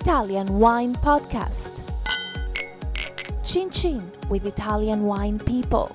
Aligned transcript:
Italian 0.00 0.60
Wine 0.60 0.94
Podcast. 0.94 1.72
Chin 3.44 3.68
Chin 3.68 4.08
with 4.28 4.46
Italian 4.46 5.02
wine 5.02 5.40
people. 5.40 5.88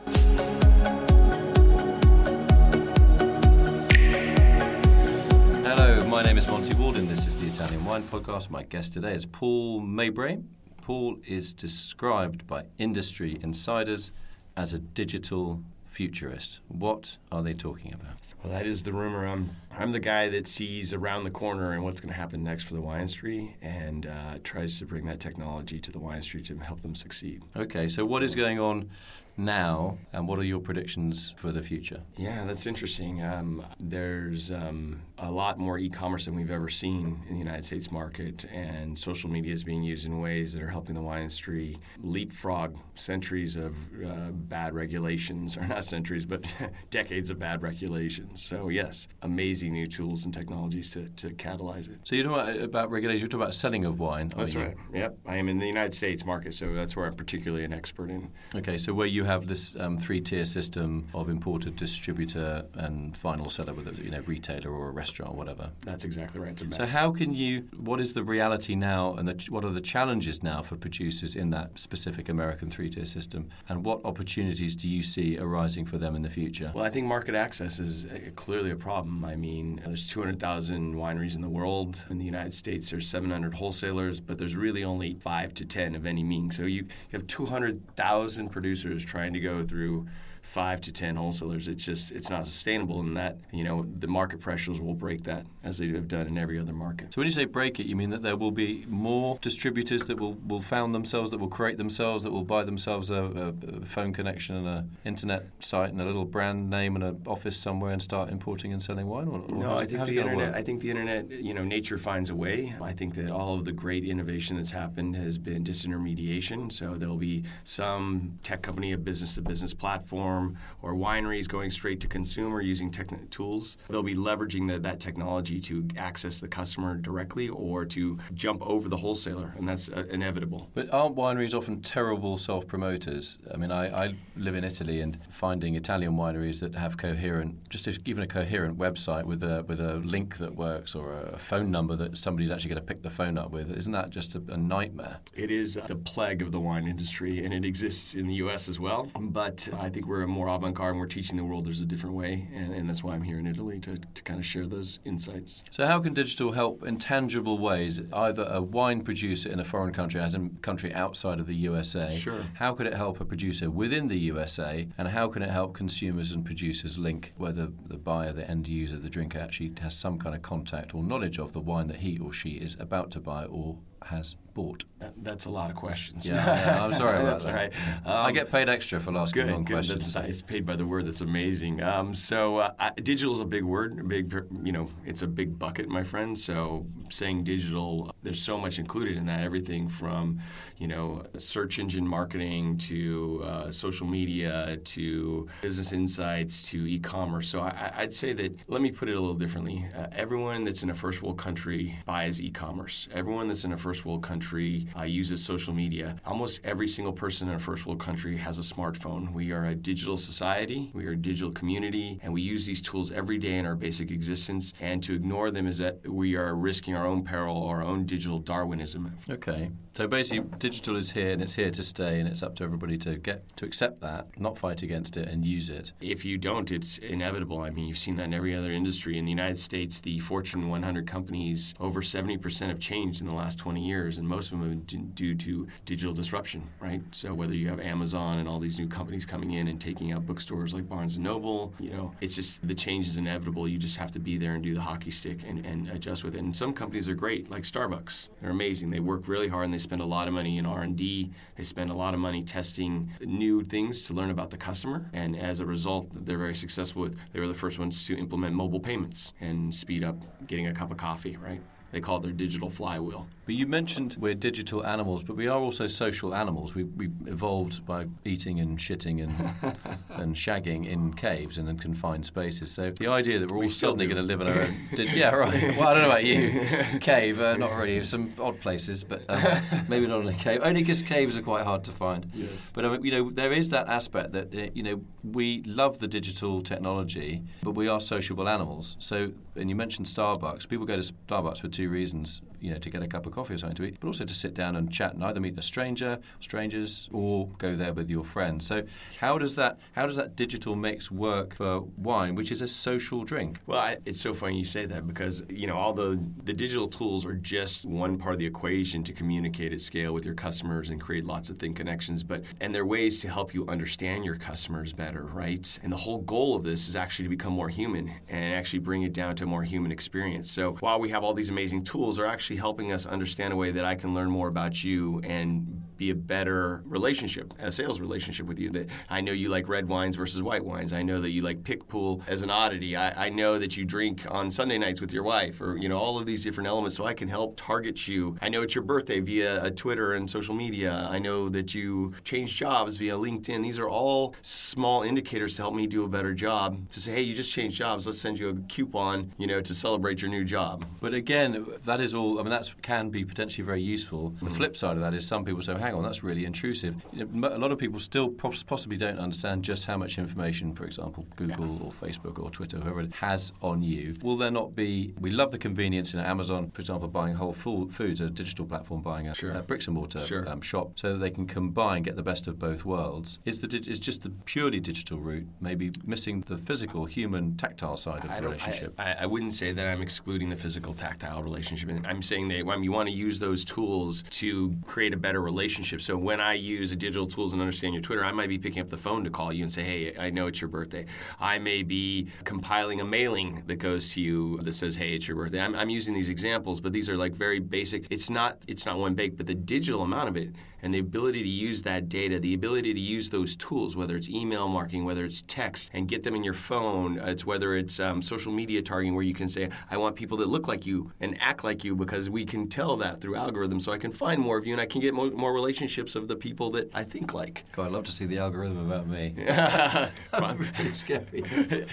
Hello, 5.63 6.05
my 6.09 6.21
name 6.21 6.37
is 6.37 6.45
Monty 6.49 6.75
Waldin. 6.75 7.07
This 7.07 7.25
is 7.25 7.37
the 7.37 7.47
Italian 7.47 7.85
Wine 7.85 8.03
Podcast. 8.03 8.49
My 8.49 8.63
guest 8.63 8.91
today 8.91 9.13
is 9.13 9.25
Paul 9.25 9.79
Mabray. 9.79 10.43
Paul 10.81 11.17
is 11.25 11.53
described 11.53 12.45
by 12.45 12.65
industry 12.77 13.39
insiders 13.41 14.11
as 14.57 14.73
a 14.73 14.79
digital 14.79 15.63
futurist. 15.85 16.59
What 16.67 17.17
are 17.31 17.41
they 17.41 17.53
talking 17.53 17.93
about? 17.93 18.17
Well, 18.43 18.51
that 18.51 18.65
is 18.65 18.83
the 18.83 18.91
rumor. 18.91 19.25
I'm 19.25 19.51
I'm 19.77 19.91
the 19.91 19.99
guy 19.99 20.29
that 20.29 20.47
sees 20.47 20.93
around 20.93 21.23
the 21.23 21.31
corner 21.31 21.71
and 21.71 21.83
what's 21.83 21.99
going 21.99 22.13
to 22.13 22.19
happen 22.19 22.43
next 22.43 22.63
for 22.63 22.75
the 22.75 22.81
wine 22.81 22.99
industry, 23.01 23.55
and 23.61 24.05
uh, 24.05 24.37
tries 24.43 24.77
to 24.79 24.85
bring 24.85 25.05
that 25.05 25.19
technology 25.19 25.79
to 25.79 25.91
the 25.91 25.99
wine 25.99 26.15
industry 26.15 26.41
to 26.43 26.57
help 26.59 26.81
them 26.81 26.95
succeed. 26.95 27.43
Okay, 27.55 27.87
so 27.87 28.05
what 28.05 28.23
is 28.23 28.35
going 28.35 28.59
on 28.59 28.89
now, 29.35 29.97
and 30.11 30.27
what 30.27 30.37
are 30.37 30.43
your 30.43 30.59
predictions 30.59 31.33
for 31.37 31.51
the 31.51 31.61
future? 31.61 32.01
Yeah, 32.17 32.45
that's 32.45 32.67
interesting. 32.67 33.23
Um, 33.23 33.65
there's 33.79 34.51
um, 34.51 35.01
a 35.17 35.31
lot 35.31 35.57
more 35.57 35.79
e-commerce 35.79 36.25
than 36.25 36.35
we've 36.35 36.51
ever 36.51 36.69
seen 36.69 37.23
in 37.27 37.33
the 37.35 37.39
United 37.39 37.63
States 37.63 37.91
market, 37.91 38.45
and 38.45 38.97
social 38.97 39.29
media 39.29 39.53
is 39.53 39.63
being 39.63 39.83
used 39.83 40.05
in 40.05 40.19
ways 40.19 40.53
that 40.53 40.61
are 40.61 40.69
helping 40.69 40.95
the 40.95 41.01
wine 41.01 41.21
industry 41.21 41.79
leapfrog 42.01 42.77
centuries 42.95 43.55
of 43.55 43.75
uh, 44.05 44.29
bad 44.31 44.73
regulations, 44.73 45.57
or 45.57 45.65
not 45.65 45.83
centuries, 45.83 46.25
but 46.25 46.43
decades 46.91 47.29
of 47.29 47.39
bad 47.39 47.63
regulations. 47.63 48.43
So 48.43 48.69
yes, 48.69 49.07
amazing 49.23 49.62
new 49.69 49.87
tools 49.87 50.25
and 50.25 50.33
technologies 50.33 50.89
to, 50.91 51.09
to 51.09 51.29
catalyze 51.31 51.89
it. 51.89 51.99
So 52.03 52.15
you're 52.15 52.25
talking 52.25 52.55
about, 52.55 52.61
about 52.61 52.91
regulation. 52.91 53.19
You're 53.19 53.27
talking 53.27 53.43
about 53.43 53.53
selling 53.53 53.85
of 53.85 53.99
wine. 53.99 54.29
That's 54.35 54.53
you? 54.53 54.61
right. 54.61 54.77
Yep, 54.93 55.17
I 55.25 55.37
am 55.37 55.49
in 55.49 55.59
the 55.59 55.67
United 55.67 55.93
States 55.93 56.25
market, 56.25 56.55
so 56.55 56.73
that's 56.73 56.95
where 56.95 57.05
I'm 57.05 57.15
particularly 57.15 57.63
an 57.63 57.73
expert 57.73 58.09
in. 58.09 58.31
Okay, 58.55 58.77
so 58.77 58.93
where 58.93 59.07
you 59.07 59.23
have 59.23 59.47
this 59.47 59.75
um, 59.79 59.97
three-tier 59.97 60.45
system 60.45 61.07
of 61.13 61.29
importer, 61.29 61.69
distributor, 61.69 62.65
and 62.75 63.15
final 63.15 63.49
seller, 63.49 63.73
with 63.73 63.87
a 63.87 64.03
you 64.03 64.11
know 64.11 64.21
retailer 64.25 64.71
or 64.71 64.89
a 64.89 64.91
restaurant 64.91 65.33
or 65.33 65.37
whatever. 65.37 65.71
That's 65.85 66.05
exactly 66.05 66.39
right. 66.39 66.51
It's 66.51 66.61
a 66.61 66.65
mess. 66.65 66.77
So 66.77 66.85
how 66.85 67.11
can 67.11 67.33
you? 67.33 67.67
What 67.77 67.99
is 67.99 68.13
the 68.13 68.23
reality 68.23 68.75
now, 68.75 69.15
and 69.15 69.27
the, 69.27 69.45
what 69.49 69.63
are 69.65 69.71
the 69.71 69.81
challenges 69.81 70.43
now 70.43 70.61
for 70.61 70.75
producers 70.75 71.35
in 71.35 71.49
that 71.51 71.77
specific 71.77 72.29
American 72.29 72.69
three-tier 72.69 73.05
system, 73.05 73.49
and 73.69 73.85
what 73.85 73.99
opportunities 74.05 74.75
do 74.75 74.89
you 74.89 75.03
see 75.03 75.37
arising 75.37 75.85
for 75.85 75.97
them 75.97 76.15
in 76.15 76.21
the 76.21 76.29
future? 76.29 76.71
Well, 76.73 76.85
I 76.85 76.89
think 76.89 77.07
market 77.07 77.35
access 77.35 77.79
is 77.79 78.05
uh, 78.05 78.31
clearly 78.35 78.71
a 78.71 78.75
problem. 78.75 79.23
I 79.25 79.35
mean, 79.35 79.52
there's 79.61 80.07
200,000 80.07 80.95
wineries 80.95 81.35
in 81.35 81.41
the 81.41 81.49
world. 81.49 82.05
In 82.09 82.17
the 82.17 82.25
United 82.25 82.53
States, 82.53 82.89
there's 82.89 83.07
700 83.07 83.53
wholesalers, 83.53 84.19
but 84.19 84.37
there's 84.37 84.55
really 84.55 84.83
only 84.83 85.15
five 85.15 85.53
to 85.55 85.65
10 85.65 85.95
of 85.95 86.05
any 86.05 86.23
meaning. 86.23 86.51
So 86.51 86.63
you, 86.63 86.83
you 86.83 87.13
have 87.13 87.27
200,000 87.27 88.49
producers 88.49 89.05
trying 89.05 89.33
to 89.33 89.39
go 89.39 89.65
through 89.65 90.07
five 90.53 90.79
to 90.79 90.91
10 90.91 91.15
wholesalers. 91.15 91.67
It's 91.67 91.83
just, 91.83 92.11
it's 92.11 92.29
not 92.29 92.45
sustainable. 92.45 92.99
And 92.99 93.17
that, 93.17 93.37
you 93.51 93.63
know, 93.63 93.87
the 93.97 94.05
market 94.05 94.39
pressures 94.39 94.79
will 94.79 94.93
break 94.93 95.23
that 95.23 95.47
as 95.63 95.79
they 95.79 95.87
have 95.87 96.07
done 96.07 96.27
in 96.27 96.37
every 96.37 96.59
other 96.59 96.73
market. 96.73 97.11
So 97.11 97.21
when 97.21 97.25
you 97.25 97.31
say 97.31 97.45
break 97.45 97.79
it, 97.79 97.87
you 97.87 97.95
mean 97.95 98.11
that 98.11 98.21
there 98.21 98.37
will 98.37 98.51
be 98.51 98.85
more 98.87 99.39
distributors 99.41 100.05
that 100.07 100.19
will, 100.19 100.35
will 100.47 100.61
found 100.61 100.93
themselves, 100.93 101.31
that 101.31 101.39
will 101.39 101.47
create 101.47 101.77
themselves, 101.77 102.23
that 102.23 102.31
will 102.31 102.43
buy 102.43 102.63
themselves 102.63 103.09
a, 103.09 103.15
a, 103.15 103.77
a 103.81 103.85
phone 103.85 104.13
connection 104.13 104.55
and 104.55 104.67
an 104.67 104.91
internet 105.05 105.47
site 105.57 105.89
and 105.91 105.99
a 105.99 106.05
little 106.05 106.23
brand 106.23 106.69
name 106.69 106.93
and 106.95 107.03
an 107.03 107.23
office 107.25 107.57
somewhere 107.57 107.91
and 107.91 108.01
start 108.01 108.29
importing 108.29 108.71
and 108.71 108.83
selling 108.83 109.07
wine? 109.07 109.27
Or, 109.27 109.39
or 109.39 109.57
No, 109.57 109.75
I 109.75 109.87
think 109.87 110.05
the 110.05 110.19
internet. 110.19 110.49
work? 110.49 110.55
I 110.55 110.61
think 110.61 110.81
the 110.81 110.91
internet. 110.91 111.31
You 111.31 111.55
know, 111.55 111.63
nature 111.63 111.97
finds 111.97 112.29
a 112.29 112.35
way. 112.35 112.75
I 112.79 112.93
think 112.93 113.15
that 113.15 113.31
all 113.31 113.55
of 113.55 113.65
the 113.65 113.71
great 113.71 114.05
innovation 114.05 114.57
that's 114.57 114.71
happened 114.71 115.15
has 115.15 115.39
been 115.39 115.63
disintermediation. 115.63 116.71
So 116.71 116.93
there'll 116.93 117.17
be 117.17 117.43
some 117.63 118.37
tech 118.43 118.61
company, 118.61 118.91
a 118.91 118.99
business-to-business 118.99 119.73
platform, 119.73 120.42
or 120.81 120.93
wineries 120.93 121.47
going 121.47 121.71
straight 121.71 121.99
to 122.01 122.07
consumer 122.07 122.61
using 122.61 122.91
techn 122.91 123.29
tools. 123.29 123.77
They'll 123.89 124.03
be 124.03 124.15
leveraging 124.15 124.67
the, 124.67 124.79
that 124.79 124.99
technology 124.99 125.59
to 125.61 125.87
access 125.97 126.39
the 126.39 126.47
customer 126.47 126.95
directly 126.95 127.49
or 127.49 127.85
to 127.85 128.17
jump 128.33 128.61
over 128.63 128.89
the 128.89 128.97
wholesaler, 128.97 129.53
and 129.57 129.67
that's 129.67 129.89
uh, 129.89 130.05
inevitable. 130.09 130.69
But 130.73 130.91
aren't 130.93 131.15
wineries 131.15 131.53
often 131.53 131.81
terrible 131.81 132.37
self-promoters? 132.37 133.37
I 133.53 133.57
mean, 133.57 133.71
I, 133.71 134.05
I 134.05 134.15
live 134.35 134.55
in 134.55 134.63
Italy 134.63 135.01
and 135.01 135.17
finding 135.29 135.75
Italian 135.75 136.13
wineries 136.13 136.59
that 136.61 136.75
have 136.75 136.97
coherent, 136.97 137.69
just 137.69 137.87
even 138.05 138.23
a 138.23 138.27
coherent 138.27 138.77
website 138.77 139.25
with 139.25 139.43
a 139.43 139.63
with 139.67 139.79
a 139.79 139.95
link 139.97 140.37
that 140.37 140.55
works 140.55 140.95
or 140.95 141.13
a 141.13 141.37
phone 141.37 141.71
number 141.71 141.95
that 141.95 142.17
somebody's 142.17 142.51
actually 142.51 142.69
going 142.69 142.81
to 142.81 142.85
pick 142.85 143.01
the 143.03 143.09
phone 143.09 143.37
up 143.37 143.51
with, 143.51 143.71
isn't 143.71 143.91
that 143.91 144.09
just 144.09 144.35
a, 144.35 144.41
a 144.49 144.57
nightmare? 144.57 145.19
It 145.33 145.51
is 145.51 145.77
the 145.87 145.95
plague 145.95 146.41
of 146.41 146.51
the 146.51 146.59
wine 146.59 146.87
industry, 146.87 147.43
and 147.43 147.53
it 147.53 147.65
exists 147.65 148.13
in 148.13 148.27
the 148.27 148.35
U.S. 148.35 148.67
as 148.69 148.79
well. 148.79 149.11
But 149.19 149.67
I 149.79 149.89
think 149.89 150.07
we're 150.07 150.23
more 150.33 150.47
avant-garde, 150.47 150.91
and 150.91 150.99
we're 150.99 151.07
teaching 151.07 151.37
the 151.37 151.43
world 151.43 151.65
there's 151.65 151.81
a 151.81 151.85
different 151.85 152.15
way, 152.15 152.47
and, 152.53 152.73
and 152.73 152.89
that's 152.89 153.03
why 153.03 153.13
I'm 153.13 153.21
here 153.21 153.39
in 153.39 153.47
Italy 153.47 153.79
to, 153.81 153.97
to 153.97 154.21
kind 154.23 154.39
of 154.39 154.45
share 154.45 154.65
those 154.65 154.99
insights. 155.05 155.63
So, 155.69 155.85
how 155.87 155.99
can 155.99 156.13
digital 156.13 156.51
help 156.51 156.83
in 156.83 156.97
tangible 156.97 157.57
ways? 157.57 158.01
Either 158.11 158.43
a 158.49 158.61
wine 158.61 159.03
producer 159.03 159.49
in 159.49 159.59
a 159.59 159.63
foreign 159.63 159.93
country, 159.93 160.19
as 160.19 160.35
in 160.35 160.57
country 160.61 160.93
outside 160.93 161.39
of 161.39 161.47
the 161.47 161.55
USA. 161.55 162.15
Sure. 162.15 162.45
How 162.55 162.73
could 162.73 162.87
it 162.87 162.93
help 162.93 163.21
a 163.21 163.25
producer 163.25 163.69
within 163.69 164.07
the 164.07 164.19
USA, 164.19 164.87
and 164.97 165.07
how 165.09 165.27
can 165.27 165.41
it 165.41 165.49
help 165.49 165.73
consumers 165.73 166.31
and 166.31 166.45
producers 166.45 166.97
link 166.97 167.33
whether 167.37 167.69
the 167.87 167.97
buyer, 167.97 168.33
the 168.33 168.49
end 168.49 168.67
user, 168.67 168.97
the 168.97 169.09
drinker 169.09 169.39
actually 169.39 169.73
has 169.81 169.95
some 169.95 170.19
kind 170.19 170.35
of 170.35 170.41
contact 170.41 170.93
or 170.93 171.03
knowledge 171.03 171.39
of 171.39 171.53
the 171.53 171.61
wine 171.61 171.87
that 171.87 171.97
he 171.97 172.17
or 172.17 172.33
she 172.33 172.51
is 172.51 172.75
about 172.79 173.11
to 173.11 173.19
buy 173.19 173.45
or 173.45 173.77
has 174.07 174.35
bought? 174.53 174.83
That's 175.17 175.45
a 175.45 175.49
lot 175.49 175.69
of 175.69 175.75
questions. 175.75 176.27
Yeah, 176.27 176.35
yeah, 176.45 176.83
I'm 176.83 176.93
sorry 176.93 177.17
about 177.21 177.25
That's 177.25 177.43
that. 177.45 177.49
all 177.49 177.55
right. 177.55 177.73
I 178.05 178.27
Um, 178.29 178.33
get 178.33 178.51
paid 178.51 178.69
extra 178.69 178.99
for 178.99 179.15
asking 179.17 179.43
Good, 179.47 179.51
long 179.51 179.63
good. 179.65 179.73
questions. 179.73 180.13
That's 180.13 180.25
nice. 180.27 180.41
Paid 180.41 180.65
by 180.65 180.75
the 180.75 180.85
word. 180.85 181.05
That's 181.07 181.21
amazing. 181.21 181.81
Um, 181.81 182.13
so, 182.15 182.59
uh, 182.59 182.91
digital 183.01 183.33
is 183.33 183.39
a 183.39 183.45
big 183.45 183.63
word. 183.63 184.07
Big, 184.07 184.33
you 184.63 184.71
know, 184.71 184.89
it's 185.05 185.21
a 185.23 185.27
big 185.27 185.57
bucket, 185.59 185.89
my 185.89 186.03
friend. 186.03 186.37
So, 186.37 186.85
saying 187.09 187.43
digital, 187.43 188.13
there's 188.23 188.41
so 188.41 188.57
much 188.57 188.79
included 188.79 189.17
in 189.17 189.25
that. 189.25 189.41
Everything 189.43 189.89
from, 189.89 190.39
you 190.77 190.87
know, 190.87 191.23
search 191.37 191.79
engine 191.79 192.07
marketing 192.07 192.77
to 192.77 193.41
uh, 193.43 193.71
social 193.71 194.07
media 194.07 194.77
to 194.85 195.47
business 195.61 195.91
insights 195.93 196.63
to 196.69 196.85
e-commerce. 196.87 197.47
So, 197.49 197.61
I, 197.61 197.91
I'd 197.97 198.13
say 198.13 198.33
that. 198.33 198.57
Let 198.69 198.81
me 198.81 198.91
put 198.91 199.09
it 199.09 199.17
a 199.17 199.19
little 199.19 199.35
differently. 199.35 199.85
Uh, 199.97 200.07
everyone 200.13 200.63
that's 200.63 200.83
in 200.83 200.89
a 200.91 200.93
first 200.95 201.21
world 201.21 201.37
country 201.37 201.97
buys 202.05 202.39
e-commerce. 202.39 203.09
Everyone 203.13 203.47
that's 203.49 203.65
in 203.65 203.73
a 203.73 203.77
first 203.77 203.92
world 204.05 204.23
country 204.23 204.87
uh, 204.97 205.03
uses 205.03 205.43
social 205.43 205.73
media. 205.73 206.15
Almost 206.25 206.61
every 206.63 206.87
single 206.87 207.13
person 207.13 207.49
in 207.49 207.55
a 207.55 207.59
first 207.59 207.85
world 207.85 207.99
country 207.99 208.37
has 208.37 208.59
a 208.59 208.61
smartphone. 208.61 209.33
We 209.33 209.51
are 209.51 209.65
a 209.65 209.75
digital 209.75 210.17
society, 210.17 210.91
we 210.93 211.05
are 211.05 211.11
a 211.11 211.17
digital 211.17 211.51
community, 211.51 212.19
and 212.23 212.33
we 212.33 212.41
use 212.41 212.65
these 212.65 212.81
tools 212.81 213.11
every 213.11 213.37
day 213.37 213.57
in 213.57 213.65
our 213.65 213.75
basic 213.75 214.11
existence. 214.11 214.73
And 214.79 215.03
to 215.03 215.13
ignore 215.13 215.51
them 215.51 215.67
is 215.67 215.77
that 215.79 216.07
we 216.07 216.35
are 216.35 216.55
risking 216.55 216.95
our 216.95 217.05
own 217.05 217.23
peril 217.23 217.63
our 217.67 217.83
own 217.83 218.05
digital 218.05 218.39
Darwinism. 218.39 219.11
Okay. 219.29 219.71
So 219.93 220.07
basically, 220.07 220.49
digital 220.57 220.95
is 220.95 221.11
here 221.11 221.31
and 221.31 221.41
it's 221.41 221.53
here 221.53 221.69
to 221.69 221.83
stay, 221.83 222.19
and 222.19 222.27
it's 222.27 222.41
up 222.41 222.55
to 222.55 222.63
everybody 222.63 222.97
to 222.99 223.17
get 223.17 223.55
to 223.57 223.65
accept 223.65 224.01
that, 224.01 224.39
not 224.39 224.57
fight 224.57 224.81
against 224.81 225.17
it, 225.17 225.27
and 225.27 225.45
use 225.45 225.69
it. 225.69 225.93
If 226.01 226.25
you 226.25 226.37
don't, 226.37 226.71
it's 226.71 226.97
inevitable. 226.97 227.59
I 227.59 227.69
mean, 227.69 227.87
you've 227.87 227.99
seen 227.99 228.15
that 228.15 228.25
in 228.25 228.33
every 228.33 228.55
other 228.55 228.71
industry. 228.71 229.17
In 229.17 229.25
the 229.25 229.31
United 229.31 229.59
States, 229.59 230.01
the 230.01 230.19
Fortune 230.19 230.69
100 230.69 231.07
companies, 231.07 231.75
over 231.79 232.01
70% 232.01 232.67
have 232.69 232.79
changed 232.79 233.21
in 233.21 233.27
the 233.27 233.35
last 233.35 233.59
20 233.59 233.82
years, 233.83 234.17
and 234.17 234.27
most 234.27 234.51
of 234.51 234.59
them 234.59 234.69
have 234.69 234.87
been 234.87 235.11
due 235.11 235.35
to 235.35 235.67
digital 235.85 236.13
disruption, 236.13 236.63
right? 236.79 237.01
So 237.11 237.33
whether 237.33 237.53
you 237.53 237.67
have 237.69 237.79
Amazon 237.79 238.39
and 238.39 238.47
all 238.47 238.59
these 238.59 238.79
new 238.79 238.87
companies 238.87 239.25
coming 239.25 239.51
in 239.51 239.67
and 239.67 239.79
taking 239.79 240.11
out 240.11 240.25
bookstores 240.25 240.73
like 240.73 240.87
Barnes 240.87 241.17
& 241.17 241.19
Noble, 241.19 241.73
you 241.79 241.89
know, 241.89 242.13
it's 242.21 242.35
just 242.35 242.65
the 242.67 242.75
change 242.75 243.07
is 243.07 243.17
inevitable. 243.17 243.67
You 243.67 243.77
just 243.77 243.97
have 243.97 244.11
to 244.11 244.19
be 244.19 244.37
there 244.37 244.55
and 244.55 244.63
do 244.63 244.73
the 244.73 244.81
hockey 244.81 245.11
stick 245.11 245.39
and, 245.47 245.65
and 245.65 245.89
adjust 245.89 246.23
with 246.23 246.35
it. 246.35 246.39
And 246.39 246.55
some 246.55 246.73
companies 246.73 247.07
are 247.09 247.15
great, 247.15 247.51
like 247.51 247.63
Starbucks. 247.63 248.29
They're 248.39 248.51
amazing. 248.51 248.89
They 248.89 248.99
work 248.99 249.27
really 249.27 249.47
hard 249.47 249.65
and 249.65 249.73
they 249.73 249.77
spend 249.77 250.01
a 250.01 250.05
lot 250.05 250.27
of 250.27 250.33
money 250.33 250.57
in 250.57 250.65
R&D. 250.65 251.31
They 251.55 251.63
spend 251.63 251.91
a 251.91 251.95
lot 251.95 252.13
of 252.13 252.19
money 252.19 252.43
testing 252.43 253.11
new 253.21 253.63
things 253.63 254.03
to 254.03 254.13
learn 254.13 254.29
about 254.29 254.49
the 254.49 254.57
customer. 254.57 255.09
And 255.13 255.37
as 255.37 255.59
a 255.59 255.65
result, 255.65 256.07
they're 256.25 256.37
very 256.37 256.55
successful 256.55 257.01
with, 257.01 257.17
they 257.31 257.39
were 257.39 257.47
the 257.47 257.53
first 257.53 257.79
ones 257.79 258.05
to 258.07 258.17
implement 258.17 258.55
mobile 258.55 258.79
payments 258.79 259.33
and 259.41 259.73
speed 259.73 260.03
up 260.03 260.17
getting 260.47 260.67
a 260.67 260.73
cup 260.73 260.91
of 260.91 260.97
coffee, 260.97 261.37
right? 261.37 261.61
They 261.93 262.01
call 262.01 262.17
it 262.17 262.23
their 262.23 262.31
digital 262.31 262.71
flywheel. 262.71 263.27
But 263.45 263.53
you 263.53 263.67
mentioned 263.67 264.17
we're 264.19 264.33
digital 264.33 264.83
animals, 264.83 265.23
but 265.23 265.35
we 265.35 265.47
are 265.47 265.59
also 265.59 265.85
social 265.85 266.33
animals. 266.33 266.73
We, 266.73 266.85
we 266.85 267.09
evolved 267.27 267.85
by 267.85 268.07
eating 268.25 268.59
and 268.59 268.79
shitting 268.79 269.21
and 269.21 269.75
and 270.09 270.35
shagging 270.35 270.87
in 270.87 271.13
caves 271.13 271.59
and 271.59 271.69
in 271.69 271.77
confined 271.77 272.25
spaces. 272.25 272.71
So 272.71 272.89
the 272.91 273.07
idea 273.09 273.37
that 273.39 273.51
we're 273.51 273.57
all 273.57 273.61
We 273.61 273.67
still 273.67 273.91
suddenly 273.91 274.07
going 274.07 274.17
to 274.17 274.23
live 274.23 274.41
in 274.41 274.47
our 274.47 274.61
own, 274.63 274.75
di- 274.95 275.15
yeah, 275.15 275.35
right. 275.35 275.77
Well, 275.77 275.89
I 275.89 275.93
don't 275.93 276.01
know 276.01 276.09
about 276.09 276.23
you, 276.23 276.99
cave, 276.99 277.39
uh, 277.39 277.57
not 277.57 277.71
really. 277.77 278.03
Some 278.03 278.33
odd 278.39 278.59
places, 278.59 279.03
but 279.03 279.21
um, 279.29 279.61
maybe 279.87 280.07
not 280.07 280.21
in 280.21 280.29
a 280.29 280.33
cave. 280.33 280.61
Only 280.63 280.81
because 280.81 281.03
caves 281.03 281.37
are 281.37 281.43
quite 281.43 281.63
hard 281.63 281.83
to 281.83 281.91
find. 281.91 282.31
Yes. 282.33 282.71
But 282.73 282.85
um, 282.85 283.05
you 283.05 283.11
know, 283.11 283.29
there 283.29 283.51
is 283.51 283.69
that 283.69 283.87
aspect 283.87 284.31
that 284.31 284.55
uh, 284.55 284.69
you 284.73 284.81
know 284.81 285.01
we 285.23 285.61
love 285.67 285.99
the 285.99 286.07
digital 286.07 286.61
technology, 286.61 287.43
but 287.61 287.71
we 287.71 287.87
are 287.87 287.99
sociable 287.99 288.49
animals. 288.49 288.95
So, 288.99 289.33
and 289.55 289.69
you 289.69 289.75
mentioned 289.75 290.07
Starbucks. 290.07 290.67
People 290.67 290.87
go 290.87 290.95
to 290.95 291.13
Starbucks 291.27 291.59
for 291.59 291.67
two 291.67 291.82
reasons. 291.87 292.41
You 292.63 292.71
know, 292.71 292.77
to 292.79 292.89
get 292.89 293.03
a 293.03 293.07
cup 293.07 293.25
of 293.25 293.33
coffee 293.33 293.53
or 293.53 293.57
something 293.57 293.75
to 293.75 293.83
eat, 293.83 293.97
but 293.99 294.07
also 294.07 294.23
to 294.23 294.33
sit 294.33 294.53
down 294.53 294.77
and 294.77 294.89
chat 294.89 295.13
and 295.13 295.23
either 295.23 295.41
meet 295.41 295.59
a 295.59 295.61
stranger, 295.61 296.17
strangers, 296.39 297.09
or 297.11 297.49
go 297.57 297.75
there 297.75 297.93
with 297.93 298.09
your 298.09 298.23
friends. 298.23 298.65
So 298.65 298.83
how 299.19 299.37
does 299.37 299.55
that 299.55 299.79
how 299.91 300.05
does 300.05 300.15
that 300.15 300.37
digital 300.37 300.75
mix 300.75 301.11
work 301.11 301.55
for 301.55 301.81
wine, 301.97 302.35
which 302.35 302.51
is 302.53 302.61
a 302.61 302.67
social 302.67 303.25
drink? 303.25 303.59
Well, 303.67 303.79
I, 303.79 303.97
it's 304.05 304.21
so 304.21 304.33
funny 304.33 304.57
you 304.57 304.63
say 304.63 304.85
that 304.85 305.05
because 305.05 305.43
you 305.49 305.67
know 305.67 305.75
all 305.75 305.91
the 305.91 306.15
digital 306.45 306.87
tools 306.87 307.25
are 307.25 307.33
just 307.33 307.83
one 307.83 308.17
part 308.17 308.33
of 308.33 308.39
the 308.39 308.45
equation 308.45 309.03
to 309.03 309.13
communicate 309.13 309.73
at 309.73 309.81
scale 309.81 310.13
with 310.13 310.25
your 310.25 310.35
customers 310.35 310.89
and 310.89 311.01
create 311.01 311.25
lots 311.25 311.49
of 311.49 311.59
thin 311.59 311.73
connections. 311.73 312.23
But 312.23 312.43
and 312.61 312.73
they're 312.73 312.85
ways 312.85 313.19
to 313.19 313.29
help 313.29 313.53
you 313.53 313.67
understand 313.67 314.23
your 314.23 314.35
customers 314.35 314.93
better, 314.93 315.23
right? 315.25 315.67
And 315.83 315.91
the 315.91 315.97
whole 315.97 316.19
goal 316.19 316.55
of 316.55 316.63
this 316.63 316.87
is 316.87 316.95
actually 316.95 317.25
to 317.25 317.29
become 317.29 317.51
more 317.51 317.67
human 317.67 318.09
and 318.29 318.53
actually 318.53 318.79
bring 318.79 319.03
it 319.03 319.11
down 319.11 319.35
to 319.35 319.43
a 319.43 319.47
more 319.47 319.63
human 319.63 319.91
experience. 319.91 320.49
So 320.49 320.77
while 320.79 320.99
we 320.99 321.09
have 321.09 321.25
all 321.25 321.33
these 321.33 321.49
amazing 321.49 321.81
tools, 321.81 322.15
they're 322.15 322.25
actually 322.25 322.52
helping 322.55 322.91
us 322.91 323.05
understand 323.05 323.53
a 323.53 323.55
way 323.55 323.71
that 323.71 323.85
I 323.85 323.95
can 323.95 324.13
learn 324.13 324.29
more 324.29 324.47
about 324.47 324.83
you 324.83 325.19
and 325.23 325.83
be 326.03 326.09
a 326.09 326.15
better 326.15 326.81
relationship, 326.85 327.53
a 327.59 327.71
sales 327.71 327.99
relationship 328.01 328.45
with 328.45 328.59
you. 328.59 328.69
That 328.69 328.89
I 329.09 329.21
know 329.21 329.31
you 329.31 329.49
like 329.49 329.69
red 329.69 329.87
wines 329.87 330.15
versus 330.15 330.41
white 330.43 330.65
wines. 330.65 330.91
I 330.91 331.01
know 331.01 331.21
that 331.21 331.29
you 331.29 331.41
like 331.41 331.63
Picpoul 331.63 332.21
as 332.27 332.41
an 332.41 332.49
oddity. 332.49 332.95
I, 332.95 333.27
I 333.27 333.29
know 333.29 333.57
that 333.57 333.77
you 333.77 333.85
drink 333.85 334.25
on 334.29 334.51
Sunday 334.51 334.77
nights 334.77 334.99
with 334.99 335.13
your 335.13 335.23
wife, 335.23 335.61
or 335.61 335.77
you 335.77 335.87
know 335.87 335.97
all 335.97 336.17
of 336.17 336.25
these 336.25 336.43
different 336.43 336.67
elements. 336.67 336.97
So 336.97 337.05
I 337.05 337.13
can 337.13 337.29
help 337.29 337.55
target 337.55 338.07
you. 338.07 338.37
I 338.41 338.49
know 338.49 338.61
it's 338.63 338.75
your 338.75 338.83
birthday 338.83 339.19
via 339.19 339.63
uh, 339.63 339.69
Twitter 339.69 340.13
and 340.13 340.29
social 340.29 340.55
media. 340.55 341.07
I 341.09 341.19
know 341.19 341.49
that 341.49 341.73
you 341.73 342.13
change 342.23 342.55
jobs 342.57 342.97
via 342.97 343.15
LinkedIn. 343.15 343.63
These 343.63 343.79
are 343.79 343.89
all 343.89 344.35
small 344.41 345.03
indicators 345.03 345.55
to 345.55 345.61
help 345.61 345.75
me 345.75 345.87
do 345.87 346.03
a 346.03 346.07
better 346.07 346.33
job. 346.33 346.89
To 346.89 346.99
say, 346.99 347.13
hey, 347.13 347.21
you 347.21 347.33
just 347.33 347.51
changed 347.51 347.77
jobs. 347.77 348.05
Let's 348.05 348.19
send 348.19 348.39
you 348.39 348.49
a 348.49 348.55
coupon, 348.67 349.33
you 349.37 349.47
know, 349.47 349.61
to 349.61 349.73
celebrate 349.73 350.21
your 350.21 350.31
new 350.31 350.43
job. 350.43 350.85
But 350.99 351.13
again, 351.13 351.65
that 351.83 352.01
is 352.01 352.13
all. 352.13 352.39
I 352.39 352.43
mean, 352.43 352.51
that 352.51 352.69
can 352.81 353.09
be 353.09 353.23
potentially 353.23 353.65
very 353.65 353.81
useful. 353.81 354.29
The 354.29 354.45
mm-hmm. 354.45 354.55
flip 354.55 354.75
side 354.75 354.97
of 354.97 355.01
that 355.01 355.13
is 355.13 355.25
some 355.25 355.45
people 355.45 355.61
say, 355.61 355.77
hang 355.77 355.92
on, 355.93 356.03
that's 356.03 356.23
really 356.23 356.45
intrusive. 356.45 356.95
You 357.11 357.25
know, 357.25 357.47
a 357.49 357.57
lot 357.57 357.71
of 357.71 357.77
people 357.77 357.99
still 357.99 358.29
possibly 358.29 358.97
don't 358.97 359.19
understand 359.19 359.63
just 359.63 359.85
how 359.85 359.97
much 359.97 360.17
information, 360.17 360.73
for 360.73 360.85
example, 360.85 361.25
Google 361.35 361.67
yeah. 361.67 361.85
or 361.85 361.91
Facebook 361.91 362.39
or 362.39 362.49
Twitter, 362.49 362.77
whoever 362.77 363.01
it 363.01 363.13
has 363.15 363.53
on 363.61 363.81
you. 363.81 364.13
Will 364.21 364.37
there 364.37 364.51
not 364.51 364.75
be? 364.75 365.13
We 365.19 365.31
love 365.31 365.51
the 365.51 365.57
convenience 365.57 366.13
in 366.13 366.19
Amazon, 366.19 366.71
for 366.71 366.81
example, 366.81 367.07
buying 367.07 367.35
Whole 367.35 367.53
Foods, 367.53 368.21
a 368.21 368.29
digital 368.29 368.65
platform, 368.65 369.01
buying 369.01 369.27
a, 369.27 369.35
sure. 369.35 369.51
a 369.51 369.61
bricks 369.61 369.87
and 369.87 369.95
mortar 369.95 370.19
sure. 370.19 370.47
um, 370.49 370.61
shop, 370.61 370.91
so 370.95 371.13
that 371.13 371.19
they 371.19 371.31
can 371.31 371.47
combine, 371.47 372.03
get 372.03 372.15
the 372.15 372.23
best 372.23 372.47
of 372.47 372.59
both 372.59 372.85
worlds. 372.85 373.39
Is 373.45 373.61
the 373.61 373.73
is 373.87 373.99
just 373.99 374.23
the 374.23 374.29
purely 374.45 374.79
digital 374.79 375.19
route 375.19 375.47
maybe 375.61 375.91
missing 376.05 376.41
the 376.47 376.57
physical, 376.57 377.05
human, 377.05 377.55
tactile 377.57 377.97
side 377.97 378.23
of 378.23 378.31
I 378.31 378.39
the 378.39 378.43
relationship? 378.43 378.93
I, 378.97 379.13
I, 379.13 379.25
wouldn't 379.25 379.53
say 379.53 379.71
that 379.71 379.85
I'm 379.85 380.01
excluding 380.01 380.49
the 380.49 380.55
physical, 380.55 380.93
tactile 380.93 381.41
relationship. 381.43 381.89
I'm 382.05 382.21
saying 382.21 382.49
that 382.49 382.65
when 382.65 382.83
you 382.83 382.91
want 382.91 383.09
to 383.09 383.13
use 383.13 383.39
those 383.39 383.63
tools 383.63 384.23
to 384.31 384.75
create 384.85 385.13
a 385.13 385.17
better 385.17 385.41
relationship. 385.41 385.72
So 385.81 386.15
when 386.17 386.39
I 386.39 386.53
use 386.53 386.91
a 386.91 386.95
digital 386.95 387.27
tools 387.27 387.53
and 387.53 387.61
understand 387.61 387.93
your 387.93 388.01
Twitter, 388.01 388.23
I 388.23 388.31
might 388.31 388.49
be 388.49 388.57
picking 388.59 388.81
up 388.81 388.89
the 388.89 388.97
phone 388.97 389.23
to 389.23 389.29
call 389.29 389.51
you 389.51 389.63
and 389.63 389.71
say, 389.71 389.83
"Hey, 389.83 390.15
I 390.17 390.29
know 390.29 390.47
it's 390.47 390.61
your 390.61 390.69
birthday." 390.69 391.05
I 391.39 391.57
may 391.57 391.83
be 391.83 392.27
compiling 392.43 393.01
a 393.01 393.05
mailing 393.05 393.63
that 393.67 393.77
goes 393.77 394.13
to 394.13 394.21
you 394.21 394.59
that 394.59 394.73
says, 394.73 394.95
"Hey, 394.95 395.15
it's 395.15 395.27
your 395.27 395.37
birthday." 395.37 395.61
I'm, 395.61 395.75
I'm 395.75 395.89
using 395.89 396.13
these 396.13 396.29
examples, 396.29 396.79
but 396.81 396.93
these 396.93 397.09
are 397.09 397.17
like 397.17 397.33
very 397.33 397.59
basic. 397.59 398.05
It's 398.09 398.29
not 398.29 398.59
it's 398.67 398.85
not 398.85 398.99
one 398.99 399.15
bake, 399.15 399.37
but 399.37 399.47
the 399.47 399.55
digital 399.55 400.01
amount 400.01 400.29
of 400.29 400.37
it 400.37 400.53
and 400.83 400.93
the 400.93 400.99
ability 400.99 401.41
to 401.41 401.49
use 401.49 401.81
that 401.83 402.09
data, 402.09 402.37
the 402.39 402.53
ability 402.53 402.93
to 402.93 402.99
use 402.99 403.29
those 403.29 403.55
tools, 403.55 403.95
whether 403.95 404.15
it's 404.15 404.29
email 404.29 404.67
marketing, 404.67 405.05
whether 405.05 405.25
it's 405.25 405.43
text, 405.47 405.89
and 405.93 406.07
get 406.07 406.23
them 406.23 406.35
in 406.35 406.43
your 406.43 406.53
phone. 406.53 407.19
Uh, 407.19 407.27
it's 407.27 407.45
whether 407.45 407.75
it's 407.75 407.99
um, 407.99 408.21
social 408.21 408.51
media 408.51 408.81
targeting, 408.81 409.15
where 409.15 409.23
you 409.23 409.33
can 409.33 409.47
say, 409.47 409.69
"I 409.89 409.97
want 409.97 410.15
people 410.15 410.37
that 410.37 410.49
look 410.49 410.67
like 410.67 410.85
you 410.85 411.11
and 411.19 411.37
act 411.41 411.63
like 411.63 411.83
you," 411.83 411.95
because 411.95 412.29
we 412.29 412.45
can 412.45 412.67
tell 412.67 412.97
that 412.97 413.21
through 413.21 413.35
algorithms. 413.35 413.83
So 413.83 413.91
I 413.91 413.97
can 413.97 414.11
find 414.11 414.39
more 414.39 414.57
of 414.57 414.67
you, 414.67 414.73
and 414.73 414.81
I 414.81 414.85
can 414.85 415.01
get 415.01 415.13
more, 415.13 415.31
more 415.31 415.53
relationships 415.53 416.15
of 416.15 416.27
the 416.27 416.35
people 416.35 416.69
that 416.71 416.91
I 416.93 417.03
think 417.03 417.33
like. 417.33 417.63
God, 417.71 417.87
I'd 417.87 417.91
love 417.93 418.03
to 418.05 418.11
see 418.11 418.25
the 418.25 418.37
algorithm 418.37 418.85
about 418.85 419.07
me. 419.07 419.33
really 420.33 420.93
scary. 420.93 421.87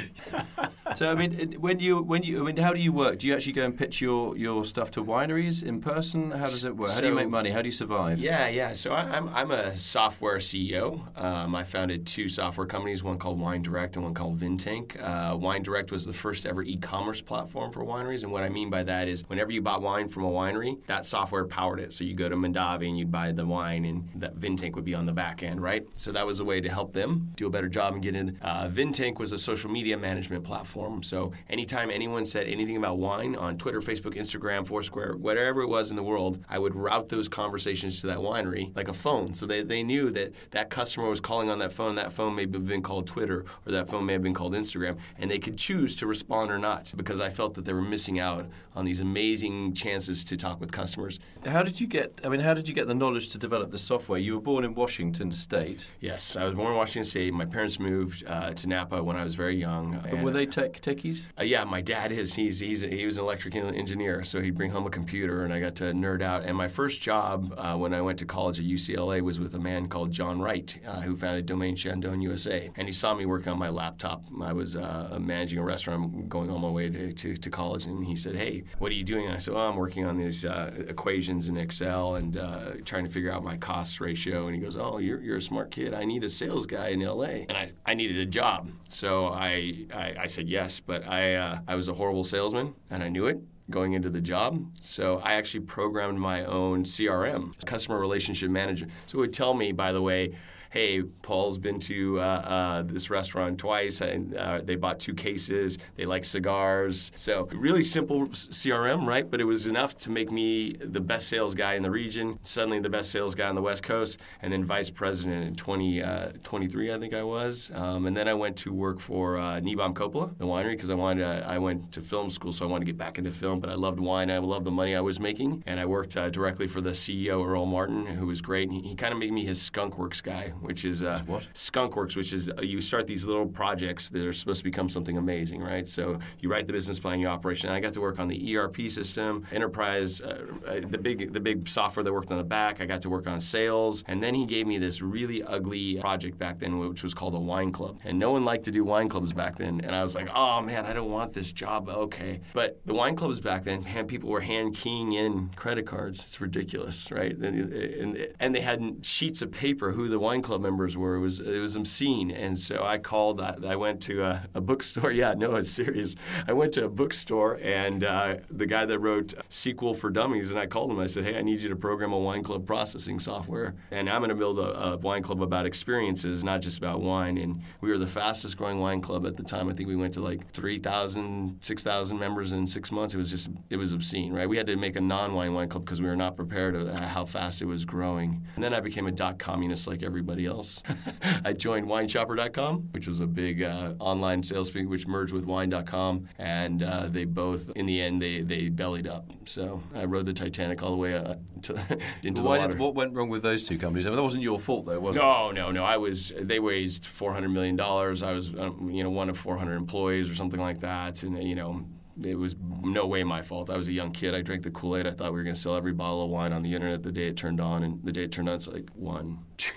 so 0.95 1.11
I 1.11 1.15
mean, 1.15 1.57
when 1.61 1.81
you 1.81 2.03
when 2.03 2.23
you 2.23 2.41
I 2.41 2.43
mean, 2.43 2.57
how 2.57 2.73
do 2.73 2.81
you 2.81 2.93
work? 2.93 3.19
Do 3.19 3.27
you 3.27 3.35
actually 3.35 3.53
go 3.53 3.65
and 3.65 3.77
pitch 3.77 4.01
your 4.01 4.37
your 4.37 4.65
stuff 4.65 4.91
to 4.93 5.05
wineries 5.05 5.63
in 5.63 5.81
person? 5.81 6.31
How 6.31 6.47
does 6.47 6.65
it 6.65 6.77
work? 6.77 6.91
How 6.91 7.01
do 7.01 7.09
you 7.09 7.15
make 7.15 7.29
money? 7.29 7.51
How 7.51 7.63
do 7.63 7.69
you 7.69 7.73
survive? 7.73 8.19
Yeah, 8.19 8.49
yeah. 8.49 8.73
So 8.73 8.93
I, 8.93 9.17
am 9.17 9.29
I'm, 9.29 9.35
I'm 9.35 9.51
a 9.51 9.77
software 9.77 10.39
CEO. 10.39 11.01
Um, 11.21 11.55
I 11.55 11.65
founded 11.65 12.07
two 12.07 12.29
software 12.29 12.67
companies, 12.67 13.03
one 13.03 13.19
called 13.19 13.39
Wine 13.41 13.63
Direct 13.63 13.97
and 13.97 14.05
one 14.05 14.15
called 14.15 14.39
Vintank. 14.39 15.01
Uh, 15.01 15.37
wine 15.37 15.63
Direct 15.63 15.93
was 15.93 16.05
the 16.05 16.13
first 16.13 16.47
ever 16.47 16.63
e-commerce 16.63 17.21
platform 17.21 17.71
for 17.73 17.85
wineries, 17.85 18.23
and 18.23 18.33
what 18.33 18.43
I 18.43 18.49
mean 18.49 18.71
by 18.71 18.83
that 18.85 19.09
is 19.09 19.23
whenever 19.29 19.53
you 19.53 19.63
bought 19.63 19.83
wine 19.83 20.09
from 20.09 20.25
a 20.25 20.31
winery, 20.31 20.79
that 20.87 21.05
software 21.05 21.45
powered 21.45 21.81
it. 21.81 21.93
So 21.93 22.05
you 22.05 22.15
go 22.15 22.29
to 22.29 22.37
Mondavi 22.37 22.89
and 22.89 22.99
you'd 22.99 23.11
buy 23.11 23.33
the 23.33 23.47
wine, 23.47 23.85
and 23.85 24.09
that 24.17 24.39
Vintank 24.39 24.75
would 24.75 24.85
be 24.85 24.95
on 24.95 25.07
the 25.07 25.13
back 25.13 25.43
end, 25.43 25.63
right? 25.63 25.87
So 25.97 26.13
that 26.13 26.27
was 26.27 26.41
a 26.41 26.45
way 26.45 26.61
to 26.61 26.69
help 26.69 26.93
them 26.93 27.33
do 27.37 27.47
a 27.47 27.51
better 27.51 27.69
job 27.69 27.95
and 27.95 28.03
get 28.03 28.15
in. 28.17 28.39
Uh, 28.43 28.69
Vintank 28.69 29.19
was 29.19 29.33
a 29.33 29.39
social 29.39 29.71
media 29.71 29.97
management 29.97 30.45
platform. 30.45 30.80
So 31.03 31.33
anytime 31.49 31.91
anyone 31.91 32.25
said 32.25 32.47
anything 32.47 32.77
about 32.77 32.99
wine 32.99 33.37
on 33.37 33.59
Twitter, 33.59 33.81
Facebook, 33.81 34.17
Instagram, 34.17 34.67
Foursquare, 34.67 35.17
whatever 35.17 35.63
it 35.63 35.69
was 35.69 35.91
in 35.91 35.97
the 35.97 36.03
world, 36.03 36.39
I 36.49 36.59
would 36.59 36.75
route 36.75 37.09
those 37.09 37.29
conversations 37.29 38.01
to 38.01 38.07
that 38.09 38.19
winery 38.19 38.75
like 38.75 38.89
a 38.89 38.95
phone. 38.95 39.35
So 39.35 39.47
they, 39.47 39.63
they 39.63 39.83
knew 39.83 40.11
that 40.11 40.33
that 40.51 40.71
customer 40.71 41.09
was 41.09 41.21
calling 41.21 41.51
on 41.51 41.59
that 41.59 41.73
phone. 41.73 41.95
That 41.97 42.13
phone 42.13 42.35
may 42.35 42.43
have 42.43 42.67
been 42.67 42.83
called 42.83 43.07
Twitter 43.07 43.45
or 43.67 43.73
that 43.73 43.89
phone 43.89 44.07
may 44.07 44.15
have 44.15 44.23
been 44.23 44.35
called 44.35 44.53
Instagram. 44.53 44.99
And 45.19 45.31
they 45.31 45.39
could 45.39 45.57
choose 45.57 45.97
to 45.97 46.07
respond 46.07 46.51
or 46.51 46.59
not 46.59 46.93
because 46.97 47.21
I 47.21 47.31
felt 47.31 47.55
that 47.55 47.65
they 47.65 47.73
were 47.73 47.83
missing 47.83 48.19
out 48.19 48.47
on 48.75 48.85
these 48.85 49.01
amazing 49.01 49.75
chances 49.75 50.25
to 50.25 50.37
talk 50.37 50.61
with 50.61 50.71
customers. 50.71 51.19
How 51.45 51.63
did 51.63 51.81
you 51.81 51.87
get, 51.87 52.21
I 52.25 52.29
mean, 52.29 52.41
how 52.41 52.55
did 52.55 52.69
you 52.69 52.75
get 52.75 52.87
the 52.87 52.95
knowledge 52.95 53.31
to 53.31 53.39
develop 53.39 53.71
the 53.71 53.79
software? 53.79 54.19
You 54.19 54.35
were 54.35 54.41
born 54.41 54.65
in 54.65 54.75
Washington 54.75 55.33
State. 55.33 55.91
Yes, 56.01 56.37
I 56.37 56.45
was 56.45 56.55
born 56.55 56.71
in 56.71 56.77
Washington 56.77 57.05
State. 57.05 57.35
My 57.35 57.47
parents 57.47 57.79
moved 57.79 58.25
uh, 58.27 58.55
to 58.55 58.69
Napa 58.69 59.03
when 59.03 59.17
I 59.17 59.25
was 59.25 59.35
very 59.35 59.57
young. 59.57 60.01
Were 60.23 60.31
they 60.31 60.47
tech 60.47 60.70
techies? 60.75 61.29
Uh, 61.39 61.43
yeah, 61.43 61.65
my 61.65 61.81
dad 61.81 62.13
is. 62.13 62.35
He's, 62.35 62.61
he's 62.61 62.83
he 62.83 63.05
was 63.07 63.19
an 63.19 63.25
electrical 63.25 63.69
engineer, 63.75 64.25
so 64.25 64.41
he'd 64.41 64.57
bring 64.57 64.71
home 64.71 64.87
a 64.87 64.91
computer, 64.91 65.45
and 65.45 65.53
I 65.53 65.61
got 65.61 65.75
to 65.77 65.85
nerd 65.93 66.23
out. 66.23 66.45
And 66.45 66.57
my 66.57 66.69
first 66.69 67.01
job 67.01 67.55
uh, 67.57 67.77
when 67.77 67.95
I 67.95 68.01
went 68.01 68.19
to 68.21 68.25
college 68.25 68.59
at 68.59 68.65
UCLA 68.65 69.21
was 69.21 69.41
with 69.41 69.55
a 69.55 69.59
man 69.59 69.89
called 69.89 70.11
John 70.13 70.41
Wright, 70.41 70.79
uh, 70.87 71.01
who 71.01 71.17
founded 71.17 71.47
Domaine 71.47 71.77
Chandon 71.77 72.21
USA. 72.21 72.71
And 72.77 72.89
he 72.89 72.93
saw 72.93 73.15
me 73.15 73.27
working 73.27 73.53
on 73.53 73.59
my 73.59 73.69
laptop. 73.69 74.25
I 74.43 74.53
was 74.53 74.77
uh, 74.77 75.19
managing 75.21 75.59
a 75.59 75.63
restaurant 75.63 76.29
going 76.29 76.51
on 76.51 76.61
my 76.61 76.69
way 76.69 76.89
to, 76.91 77.13
to, 77.13 77.37
to, 77.37 77.51
college, 77.51 77.87
and 77.87 78.07
he 78.07 78.17
said, 78.17 78.37
Hey, 78.37 78.65
what 78.79 78.91
are 78.93 78.95
you 78.95 79.05
doing? 79.05 79.27
And 79.27 79.35
I 79.35 79.39
said, 79.39 79.55
Oh, 79.55 79.59
I'm 79.59 79.77
working 79.77 80.05
on 80.05 80.19
these 80.19 80.45
uh, 80.45 80.73
equations 80.89 81.49
in 81.49 81.57
Excel 81.57 82.17
and 82.17 82.37
uh, 82.37 82.73
trying 82.85 83.05
to 83.05 83.11
figure 83.11 83.33
out 83.33 83.43
my 83.43 83.57
cost 83.57 84.01
ratio. 84.01 84.47
And 84.47 84.55
he 84.55 84.61
goes, 84.61 84.77
Oh, 84.77 84.99
you're, 84.99 85.21
you're 85.21 85.37
a 85.37 85.43
smart 85.43 85.71
kid. 85.71 85.95
I 85.95 86.05
need 86.05 86.25
a 86.25 86.31
sales 86.31 86.67
guy 86.67 86.89
in 86.89 87.01
LA. 87.01 87.45
And 87.49 87.53
I, 87.53 87.73
I 87.85 87.95
needed 87.95 88.19
a 88.19 88.27
job. 88.27 88.71
So 88.89 89.27
I, 89.27 89.87
I, 89.93 90.15
I 90.21 90.27
said 90.27 90.49
yes, 90.61 90.79
but 90.79 91.07
I, 91.09 91.35
uh, 91.37 91.59
I 91.67 91.75
was 91.75 91.89
a 91.89 91.95
horrible 91.95 92.25
salesman, 92.25 92.75
and 92.91 93.03
I 93.03 93.09
knew 93.09 93.27
it 93.27 93.39
going 93.71 93.95
into 93.95 94.11
the 94.11 94.21
job. 94.21 94.67
So 94.81 95.21
I 95.25 95.35
actually 95.35 95.61
programmed 95.61 96.19
my 96.19 96.45
own 96.45 96.85
CRM, 96.85 97.43
customer 97.65 97.99
relationship 97.99 98.51
manager. 98.51 98.87
So 99.07 99.19
it 99.19 99.21
would 99.23 99.33
tell 99.33 99.55
me, 99.55 99.73
by 99.73 99.93
the 99.93 100.03
way, 100.03 100.37
hey, 100.71 101.03
Paul's 101.03 101.59
been 101.59 101.81
to 101.81 102.21
uh, 102.21 102.23
uh, 102.23 102.83
this 102.83 103.11
restaurant 103.11 103.59
twice, 103.59 104.01
and 104.01 104.37
uh, 104.37 104.61
they 104.63 104.77
bought 104.77 105.01
two 105.01 105.15
cases. 105.15 105.79
They 105.97 106.07
like 106.07 106.25
cigars. 106.25 107.11
So 107.17 107.49
really 107.53 107.83
simple 107.83 108.27
CRM, 108.29 109.05
right? 109.05 109.29
But 109.29 109.41
it 109.41 109.45
was 109.45 109.67
enough 109.67 109.99
to 109.99 110.11
make 110.11 110.31
me 110.31 110.75
the 110.75 111.01
best 111.01 111.29
sales 111.29 111.55
guy 111.55 111.75
in 111.75 111.83
the 111.83 111.91
region. 111.91 112.39
Suddenly, 112.43 112.81
the 112.81 112.89
best 112.89 113.11
sales 113.11 113.35
guy 113.35 113.49
on 113.49 113.57
the 113.57 113.63
West 113.63 113.83
Coast, 113.83 114.19
and 114.41 114.53
then 114.53 114.65
vice 114.65 114.91
president 114.91 115.45
in 115.45 115.55
2023, 115.57 116.91
uh, 116.91 116.97
I 116.97 116.99
think 117.01 117.15
I 117.15 117.25
was. 117.25 117.71
Um, 117.75 118.07
and 118.07 118.17
then 118.17 118.29
I 118.29 118.35
went 118.35 118.57
to 118.59 118.73
work 118.73 119.01
for 119.01 119.39
uh, 119.39 119.61
Niebaum-Coppola, 119.61 120.39
the 120.39 120.47
winery, 120.47 120.73
because 120.73 120.91
I 120.91 120.95
wanted. 120.95 121.23
To, 121.23 121.49
I 121.49 121.59
went 121.59 121.91
to 121.93 122.01
film 122.01 122.31
school, 122.31 122.53
so 122.53 122.65
I 122.65 122.69
wanted 122.69 122.87
to 122.87 122.93
get 122.93 122.99
back 122.99 123.19
into 123.19 123.33
film. 123.33 123.59
But 123.59 123.71
I 123.71 123.75
loved 123.75 123.99
wine. 123.99 124.31
I 124.31 124.39
loved 124.39 124.67
the 124.67 124.71
money 124.71 124.95
I 124.95 125.01
was 125.01 125.19
making, 125.19 125.65
and 125.67 125.81
I 125.81 125.87
worked 125.87 126.17
uh, 126.17 126.31
directly 126.31 126.69
for 126.69 126.81
the 126.81 126.91
CEO 126.91 127.45
Erle 127.45 127.67
Martin, 127.67 128.07
who 128.07 128.27
was 128.27 128.41
great. 128.41 128.69
And 128.69 128.81
he, 128.81 128.91
he 128.91 128.95
kind 128.95 129.13
of 129.13 129.19
made 129.19 129.33
me 129.33 129.45
his 129.45 129.61
skunk 129.61 129.99
works 129.99 130.21
guy 130.21 130.53
which 130.61 130.85
is 130.85 131.03
uh, 131.03 131.23
Skunkworks, 131.55 132.17
which 132.17 132.33
is 132.33 132.51
uh, 132.51 132.63
you 132.63 132.81
start 132.81 133.07
these 133.07 133.27
little 133.27 133.47
projects 133.47 134.09
that 134.11 134.25
are 134.27 134.33
supposed 134.33 134.59
to 134.59 134.65
become 134.65 134.89
something 134.89 135.17
amazing, 135.17 135.63
right? 135.63 135.89
So 135.89 136.19
you 136.41 136.51
write 136.51 136.67
the 136.67 136.73
business 136.73 137.01
plan, 137.01 137.21
your 137.21 137.31
operation. 137.31 137.71
I 137.71 137.81
got 137.81 137.93
to 137.95 138.01
work 138.01 138.19
on 138.19 138.29
the 138.29 138.57
ERP 138.57 138.89
system, 138.89 139.47
enterprise, 139.53 140.21
uh, 140.21 140.47
uh, 140.67 140.81
the 140.81 140.99
big 140.99 141.33
the 141.33 141.41
big 141.41 141.69
software 141.69 142.05
that 142.05 142.13
worked 142.13 142.31
on 142.31 142.39
the 142.39 142.45
back. 142.45 142.81
I 142.81 142.87
got 142.87 143.03
to 143.03 143.11
work 143.11 143.27
on 143.27 143.41
sales, 143.41 144.05
and 144.07 144.23
then 144.23 144.35
he 144.35 144.47
gave 144.47 144.67
me 144.67 144.79
this 144.79 145.03
really 145.03 145.43
ugly 145.43 146.01
project 146.01 146.39
back 146.39 146.59
then, 146.59 146.79
which 146.79 147.03
was 147.03 147.15
called 147.15 147.35
a 147.35 147.41
wine 147.41 147.73
club, 147.73 147.99
and 148.05 148.19
no 148.19 148.33
one 148.33 148.45
liked 148.45 148.65
to 148.65 148.71
do 148.71 148.85
wine 148.85 149.09
clubs 149.09 149.33
back 149.33 149.57
then. 149.57 149.81
And 149.83 149.95
I 149.95 150.03
was 150.03 150.15
like, 150.15 150.29
oh 150.35 150.61
man, 150.61 150.87
I 150.87 150.93
don't 150.93 151.11
want 151.11 151.33
this 151.33 151.53
job. 151.53 151.89
Okay, 151.89 152.41
but 152.53 152.81
the 152.85 152.95
wine 152.95 153.17
clubs 153.17 153.41
back 153.41 153.65
then, 153.65 153.83
man, 153.83 154.07
people 154.07 154.31
were 154.31 154.41
hand 154.41 154.75
keying 154.75 155.13
in 155.13 155.51
credit 155.57 155.87
cards. 155.87 156.23
It's 156.25 156.41
ridiculous, 156.41 157.11
right? 157.11 157.37
And, 157.37 157.73
and, 157.73 158.29
and 158.39 158.55
they 158.55 158.61
had 158.61 159.05
sheets 159.05 159.43
of 159.43 159.51
paper 159.51 159.93
who 159.93 160.09
the 160.09 160.19
wine 160.19 160.43
club 160.43 160.50
club 160.51 160.63
members 160.63 160.97
were. 160.97 161.15
It 161.15 161.21
was 161.21 161.39
it 161.39 161.61
was 161.61 161.77
obscene, 161.77 162.33
and 162.33 162.59
so 162.59 162.83
I 162.83 162.99
called. 162.99 163.41
I, 163.41 163.55
I 163.65 163.77
went 163.77 164.03
to 164.03 164.25
a, 164.25 164.49
a, 164.55 164.61
bookstore. 164.61 165.13
Yeah, 165.21 165.35
no, 165.35 165.57
it's 165.57 165.71
serious. 165.71 166.17
I 166.49 166.53
went 166.53 166.73
to 166.75 166.85
a 166.87 166.89
bookstore, 166.89 167.61
and 167.63 168.03
uh, 168.03 168.37
the 168.51 168.67
guy 168.67 168.87
that 168.87 168.99
wrote 168.99 169.35
SQL 169.51 169.95
for 169.95 170.09
Dummies, 170.09 170.51
and 170.51 170.59
I 170.59 170.67
called 170.67 170.91
him. 170.91 170.99
I 170.99 171.07
said, 171.07 171.25
"Hey, 171.25 171.37
I 171.39 171.43
need 171.43 171.61
you 171.61 171.69
to 171.69 171.77
program 171.77 172.13
a 172.13 172.19
wine 172.19 172.43
club 172.43 172.67
processing 172.67 173.21
software, 173.21 173.75
and 173.93 174.11
I'm 174.11 174.21
going 174.21 174.31
to 174.31 174.35
build 174.35 174.59
a, 174.59 174.93
a 174.93 174.97
wine 174.97 175.23
club 175.23 175.41
about 175.41 175.67
experiences, 175.67 176.43
not 176.43 176.63
just 176.63 176.79
about 176.79 177.01
wine." 177.01 177.39
And 177.39 177.63
we 177.81 177.91
were 177.91 177.99
the 177.99 178.09
fastest 178.09 178.57
growing 178.57 178.81
wine 178.81 179.01
club 179.01 179.25
at 179.27 179.37
the 179.37 179.45
time. 179.45 179.69
I 179.69 179.73
think 179.73 179.89
we 179.89 179.97
went 179.97 180.15
to 180.15 180.21
like 180.21 180.51
3,000, 180.53 181.59
6,000 181.61 182.19
members 182.19 182.53
in 182.53 182.67
six 182.67 182.91
months. 182.91 183.15
It 183.15 183.19
was 183.19 183.31
just 183.31 183.51
it 183.69 183.77
was 183.77 183.93
obscene, 183.93 184.33
right? 184.33 184.49
We 184.49 184.57
had 184.57 184.67
to 184.67 184.77
make 184.77 184.97
a 184.97 185.01
non-wine 185.01 185.55
wine 185.55 185.69
club 185.69 185.85
because 185.85 186.01
we 186.01 186.09
were 186.09 186.17
not 186.17 186.35
prepared 186.35 186.75
of 186.75 186.89
how 186.89 187.25
fast 187.25 187.63
it 187.63 187.67
was 187.67 187.85
growing. 187.85 188.43
And 188.57 188.65
then 188.65 188.75
I 188.75 188.81
became 188.81 189.07
a 189.07 189.13
dot 189.13 189.39
communist 189.39 189.87
like 189.87 190.03
everybody 190.03 190.40
else. 190.47 190.83
I 191.45 191.53
joined 191.53 191.87
WineShopper.com, 191.87 192.89
which 192.93 193.07
was 193.07 193.21
a 193.21 193.27
big 193.27 193.63
uh, 193.63 193.95
online 193.99 194.43
sales 194.43 194.71
thing, 194.71 194.89
which 194.89 195.07
merged 195.07 195.33
with 195.33 195.45
Wine.com, 195.45 196.29
and 196.39 196.83
uh, 196.83 197.07
they 197.09 197.25
both, 197.25 197.71
in 197.77 197.87
the 197.87 198.01
end, 198.01 198.21
they 198.21 198.43
they 198.43 198.69
bellied 198.69 199.07
up. 199.07 199.31
So 199.45 199.83
I 199.95 200.05
rode 200.05 200.27
the 200.27 200.33
Titanic 200.33 200.83
all 200.83 200.91
the 200.91 200.97
way 200.97 201.15
uh, 201.15 201.35
to, 201.63 201.99
into 202.23 202.43
the 202.43 202.49
water. 202.49 202.69
Did, 202.69 202.79
what 202.79 202.95
went 202.95 203.15
wrong 203.15 203.29
with 203.29 203.43
those 203.43 203.65
two 203.65 203.79
companies? 203.79 204.07
I 204.07 204.11
mean, 204.11 204.17
that 204.17 204.23
wasn't 204.23 204.43
your 204.43 204.59
fault, 204.59 204.87
though, 204.87 205.01
was 205.01 205.17
it? 205.17 205.19
No, 205.19 205.51
no, 205.51 205.71
no. 205.71 205.85
I 205.85 205.97
was. 205.97 206.33
They 206.39 206.59
raised 206.59 207.07
four 207.07 207.33
hundred 207.33 207.51
million 207.51 207.77
dollars. 207.77 208.23
I 208.23 208.33
was, 208.33 208.55
um, 208.59 208.91
you 208.91 209.03
know, 209.03 209.11
one 209.11 209.29
of 209.29 209.39
four 209.39 209.57
hundred 209.57 209.77
employees 209.77 210.29
or 210.31 210.35
something 210.35 210.61
like 210.61 210.81
that, 210.81 211.23
and 211.23 211.43
you 211.43 211.55
know, 211.55 211.85
it 212.25 212.35
was 212.37 212.55
no 212.83 213.07
way 213.07 213.23
my 213.25 213.43
fault. 213.43 213.71
I 213.71 213.77
was 213.77 213.89
a 213.89 213.93
young 213.93 214.13
kid. 214.13 214.35
I 214.35 214.41
drank 214.43 214.63
the 214.63 214.71
Kool 214.71 214.97
Aid. 214.97 215.07
I 215.07 215.11
thought 215.11 215.33
we 215.33 215.39
were 215.39 215.45
going 215.45 215.55
to 215.55 215.61
sell 215.61 215.77
every 215.77 215.93
bottle 215.93 216.25
of 216.25 216.31
wine 216.31 216.53
on 216.53 216.63
the 216.63 216.75
internet 216.75 217.03
the 217.03 217.13
day 217.13 217.25
it 217.29 217.37
turned 217.37 217.61
on, 217.61 217.83
and 217.83 218.03
the 218.05 218.13
day 218.13 218.25
it 218.25 218.33
turned 218.33 218.49
on, 218.49 218.55
it's 218.57 218.69
like 218.69 218.89
one, 218.95 219.39
two. 219.57 219.73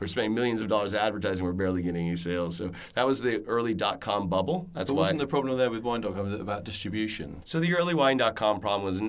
we're 0.00 0.06
spending 0.06 0.34
millions 0.34 0.60
of 0.60 0.68
dollars 0.68 0.94
advertising. 0.94 1.44
We're 1.44 1.52
barely 1.52 1.82
getting 1.82 2.06
any 2.06 2.16
sales. 2.16 2.56
So 2.56 2.70
that 2.94 3.06
was 3.06 3.20
the 3.20 3.42
early 3.46 3.74
dot 3.74 4.00
com 4.00 4.28
bubble. 4.28 4.68
That's 4.74 4.90
But 4.90 4.94
why. 4.94 5.00
wasn't 5.02 5.20
the 5.20 5.26
problem 5.26 5.56
there 5.58 5.70
with 5.70 5.82
Wine.com 5.82 6.34
about 6.34 6.64
distribution? 6.64 7.42
So 7.44 7.60
the 7.60 7.74
early 7.76 7.94
wine.com 7.94 8.60
problem 8.60 8.84
was 8.84 9.00